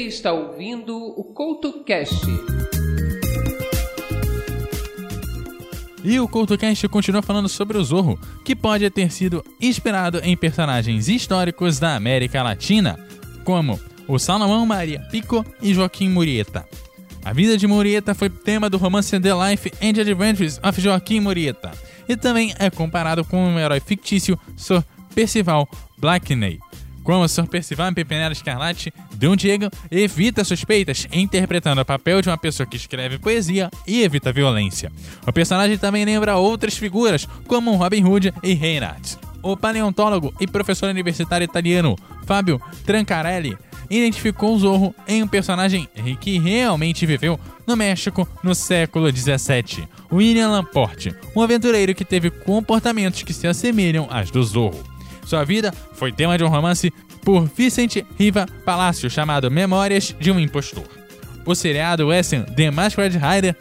Está 0.07 0.31
ouvindo 0.31 0.97
o 0.97 1.23
CoutoCast. 1.23 2.25
E 6.03 6.19
o 6.19 6.27
CultoCast 6.27 6.87
continua 6.89 7.21
falando 7.21 7.47
sobre 7.47 7.77
o 7.77 7.83
Zorro, 7.83 8.19
que 8.43 8.55
pode 8.55 8.89
ter 8.89 9.09
sido 9.09 9.43
inspirado 9.61 10.19
em 10.23 10.35
personagens 10.35 11.07
históricos 11.07 11.79
da 11.79 11.95
América 11.95 12.43
Latina, 12.43 12.99
como 13.45 13.79
o 14.07 14.19
Salomão 14.19 14.65
Maria 14.65 14.99
Pico 15.09 15.45
e 15.61 15.73
Joaquim 15.73 16.09
Murieta. 16.09 16.67
A 17.23 17.31
vida 17.31 17.57
de 17.57 17.65
Murieta 17.65 18.13
foi 18.13 18.29
tema 18.29 18.69
do 18.69 18.77
romance 18.77 19.17
The 19.17 19.33
Life 19.33 19.71
and 19.81 20.01
Adventures 20.01 20.59
of 20.61 20.81
Joaquim 20.81 21.21
Murieta, 21.21 21.71
e 22.07 22.17
também 22.17 22.53
é 22.59 22.69
comparado 22.69 23.23
com 23.23 23.55
o 23.55 23.59
herói 23.59 23.79
fictício 23.79 24.37
Sir 24.57 24.83
Percival 25.15 25.69
Blackney. 25.97 26.59
Como 27.01 27.27
Sir 27.29 27.47
Percival 27.47 27.93
Pimpinela 27.93 28.33
Escarlate, 28.33 28.93
Don 29.23 29.37
Diego 29.37 29.69
evita 29.89 30.43
suspeitas 30.43 31.07
interpretando 31.09 31.79
o 31.79 31.85
papel 31.85 32.21
de 32.21 32.27
uma 32.27 32.37
pessoa 32.37 32.67
que 32.67 32.75
escreve 32.75 33.17
poesia 33.17 33.71
e 33.87 34.03
evita 34.03 34.33
violência. 34.33 34.91
O 35.25 35.31
personagem 35.31 35.77
também 35.77 36.03
lembra 36.03 36.35
outras 36.35 36.75
figuras, 36.75 37.25
como 37.47 37.73
Robin 37.77 38.03
Hood 38.03 38.33
e 38.43 38.53
Reinhardt. 38.53 39.17
O 39.41 39.55
paleontólogo 39.55 40.33
e 40.41 40.45
professor 40.45 40.89
universitário 40.89 41.45
italiano 41.45 41.95
Fábio 42.25 42.61
Trancarelli 42.85 43.57
identificou 43.89 44.55
o 44.55 44.59
Zorro 44.59 44.95
em 45.07 45.23
um 45.23 45.27
personagem 45.27 45.87
que 46.19 46.37
realmente 46.37 47.05
viveu 47.05 47.39
no 47.65 47.77
México 47.77 48.27
no 48.43 48.53
século 48.53 49.09
17, 49.09 49.87
William 50.11 50.49
Laporte, 50.49 51.15
um 51.33 51.41
aventureiro 51.41 51.95
que 51.95 52.03
teve 52.03 52.29
comportamentos 52.29 53.23
que 53.23 53.31
se 53.31 53.47
assemelham 53.47 54.05
às 54.11 54.29
do 54.29 54.43
Zorro. 54.43 54.83
Sua 55.25 55.45
vida 55.45 55.73
foi 55.93 56.11
tema 56.11 56.37
de 56.37 56.43
um 56.43 56.49
romance 56.49 56.91
por 57.23 57.45
Vicente 57.47 58.05
Riva 58.17 58.45
Palacio 58.65 59.09
chamado 59.09 59.49
Memórias 59.49 60.15
de 60.19 60.31
um 60.31 60.39
Impostor. 60.39 60.87
O 61.45 61.55
seriado 61.55 62.07
Western 62.07 62.45
The 62.53 62.71
Masquerade 62.71 63.17
Rider, 63.17 63.55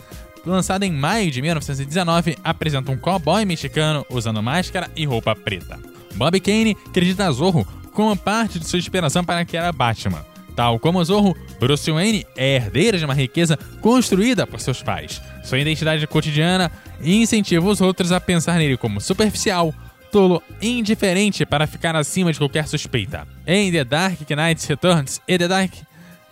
lançado 0.44 0.82
em 0.84 0.92
maio 0.92 1.30
de 1.30 1.40
1919, 1.40 2.36
apresenta 2.42 2.92
um 2.92 2.96
cowboy 2.96 3.44
mexicano 3.44 4.04
usando 4.10 4.42
máscara 4.42 4.90
e 4.94 5.04
roupa 5.04 5.34
preta. 5.34 5.78
Bob 6.14 6.38
Kane 6.40 6.76
acredita 6.86 7.30
Zorro 7.32 7.66
como 7.92 8.16
parte 8.16 8.58
de 8.58 8.66
sua 8.66 8.78
inspiração 8.78 9.24
para 9.24 9.46
era 9.52 9.72
Batman. 9.72 10.24
Tal 10.54 10.78
como 10.78 11.02
Zorro, 11.02 11.36
Bruce 11.58 11.90
Wayne 11.90 12.26
é 12.36 12.56
herdeiro 12.56 12.98
de 12.98 13.04
uma 13.04 13.14
riqueza 13.14 13.58
construída 13.80 14.46
por 14.46 14.60
seus 14.60 14.82
pais. 14.82 15.20
Sua 15.44 15.58
identidade 15.58 16.06
cotidiana 16.06 16.70
incentiva 17.02 17.66
os 17.66 17.80
outros 17.80 18.12
a 18.12 18.20
pensar 18.20 18.58
nele 18.58 18.76
como 18.76 19.00
superficial, 19.00 19.74
tolo 20.12 20.42
indiferente 20.60 21.46
para 21.46 21.66
ficar 21.66 21.96
acima 21.96 22.30
de 22.30 22.38
qualquer 22.38 22.68
suspeita. 22.68 23.26
Em 23.46 23.72
The 23.72 23.82
Dark 23.82 24.20
Knight 24.28 24.68
Returns 24.68 25.22
e 25.26 25.38
The 25.38 25.48
Dark 25.48 25.72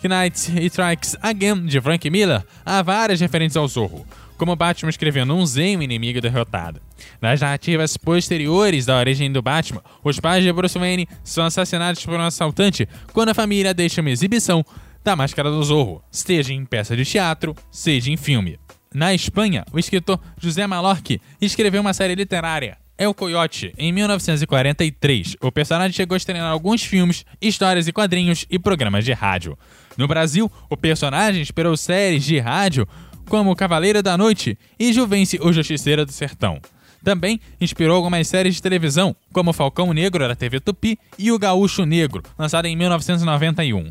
Knight 0.02 0.66
Strikes 0.66 1.16
Again 1.22 1.64
de 1.64 1.80
Frank 1.80 2.08
Miller, 2.10 2.44
há 2.64 2.82
várias 2.82 3.20
referências 3.20 3.56
ao 3.56 3.66
Zorro, 3.66 4.06
como 4.36 4.54
Batman 4.54 4.90
escrevendo 4.90 5.34
um 5.34 5.46
Zen 5.46 5.82
inimigo 5.82 6.20
derrotado. 6.20 6.80
Nas 7.22 7.40
narrativas 7.40 7.96
posteriores 7.96 8.84
da 8.84 8.98
origem 8.98 9.32
do 9.32 9.40
Batman, 9.40 9.82
os 10.04 10.20
pais 10.20 10.44
de 10.44 10.52
Bruce 10.52 10.78
Wayne 10.78 11.08
são 11.24 11.46
assassinados 11.46 12.04
por 12.04 12.14
um 12.14 12.22
assaltante 12.22 12.86
quando 13.14 13.30
a 13.30 13.34
família 13.34 13.72
deixa 13.72 14.02
uma 14.02 14.10
exibição 14.10 14.62
da 15.02 15.16
Máscara 15.16 15.50
do 15.50 15.64
Zorro, 15.64 16.02
seja 16.10 16.52
em 16.52 16.66
peça 16.66 16.94
de 16.94 17.06
teatro, 17.06 17.56
seja 17.70 18.10
em 18.10 18.16
filme. 18.18 18.58
Na 18.92 19.14
Espanha, 19.14 19.64
o 19.72 19.78
escritor 19.78 20.20
José 20.36 20.66
Malorque 20.66 21.20
escreveu 21.40 21.80
uma 21.80 21.94
série 21.94 22.14
literária, 22.14 22.76
El 23.00 23.14
Coyote, 23.14 23.72
em 23.78 23.90
1943. 23.92 25.38
O 25.40 25.50
personagem 25.50 25.94
chegou 25.94 26.14
a 26.14 26.18
estrear 26.18 26.44
alguns 26.44 26.84
filmes, 26.84 27.24
histórias 27.40 27.88
e 27.88 27.92
quadrinhos 27.94 28.44
e 28.50 28.58
programas 28.58 29.06
de 29.06 29.12
rádio. 29.14 29.58
No 29.96 30.06
Brasil, 30.06 30.52
o 30.68 30.76
personagem 30.76 31.40
inspirou 31.40 31.74
séries 31.78 32.22
de 32.22 32.38
rádio 32.38 32.86
como 33.26 33.56
Cavaleiro 33.56 34.02
da 34.02 34.18
Noite 34.18 34.58
e 34.78 34.92
Juvenci, 34.92 35.38
o 35.40 35.50
Justiceiro 35.50 36.04
do 36.04 36.12
Sertão. 36.12 36.60
Também 37.02 37.40
inspirou 37.58 37.96
algumas 37.96 38.28
séries 38.28 38.56
de 38.56 38.62
televisão, 38.62 39.16
como 39.32 39.54
Falcão 39.54 39.94
Negro 39.94 40.28
da 40.28 40.36
TV 40.36 40.60
Tupi 40.60 40.98
e 41.18 41.32
O 41.32 41.38
Gaúcho 41.38 41.86
Negro, 41.86 42.22
lançado 42.38 42.66
em 42.66 42.76
1991. 42.76 43.90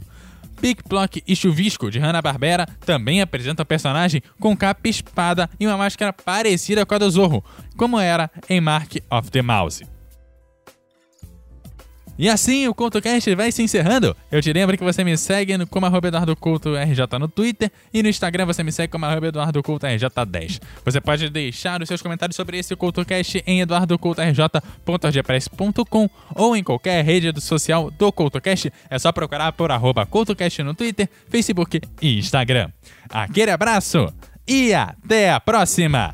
Pick, 0.60 0.84
Plock 0.84 1.24
e 1.28 1.36
Chuvisco, 1.36 1.90
de 1.90 2.00
Hanna-Barbera, 2.00 2.68
também 2.86 3.22
apresenta 3.22 3.64
o 3.64 3.66
personagem 3.66 4.22
com 4.40 4.56
capa 4.56 4.88
espada 4.88 5.50
e 5.60 5.66
uma 5.66 5.78
máscara 5.78 6.12
parecida 6.12 6.86
com 6.86 6.96
a 6.96 6.98
do 6.98 7.10
Zorro, 7.10 7.44
como 7.78 8.00
era 8.00 8.30
em 8.50 8.60
Mark 8.60 8.98
of 9.10 9.32
the 9.32 9.42
Mouse. 9.42 9.99
E 12.20 12.28
assim 12.28 12.68
o 12.68 12.76
CoutoCast 12.76 13.34
vai 13.34 13.50
se 13.50 13.64
encerrando. 13.64 14.14
Eu 14.30 14.42
te 14.42 14.52
lembro 14.52 14.78
que 14.78 14.84
você 14.84 15.06
me 15.06 15.18
segue 15.18 15.58
no, 15.58 15.66
como 15.66 15.86
arroba 15.86 16.10
Eduardo 16.10 16.36
Couto 16.36 16.76
RJ 16.76 17.18
no 17.18 17.30
Twitter 17.30 17.72
e 17.94 18.04
no 18.04 18.10
Instagram 18.10 18.46
você 18.46 18.62
me 18.62 18.74
segue 18.74 18.92
como 18.92 19.06
arroba 19.06 19.28
Eduardo 19.28 19.64
Couto 19.64 19.88
RJ10. 19.88 20.60
Você 20.84 21.00
pode 21.00 21.30
deixar 21.30 21.82
os 21.82 21.88
seus 21.88 22.02
comentários 22.02 22.36
sobre 22.36 22.58
esse 22.58 22.76
CoutoCast 22.76 23.42
em 23.48 23.62
eduardocoutorj.ordpress.com 23.62 26.10
ou 26.36 26.58
em 26.58 26.64
qualquer 26.64 27.06
rede 27.06 27.32
social 27.40 27.90
do 27.90 28.12
CoutoCast. 28.12 28.70
É 28.90 29.00
só 29.00 29.14
procurar 29.14 29.54
por 29.54 29.72
arroba 29.72 30.06
CoutoCast 30.06 30.62
no 30.62 30.74
Twitter, 30.74 31.10
Facebook 31.30 31.80
e 32.02 32.20
Instagram. 32.20 32.70
Aquele 33.10 33.52
abraço 33.52 34.14
e 34.46 34.74
até 34.74 35.32
a 35.32 35.40
próxima! 35.40 36.14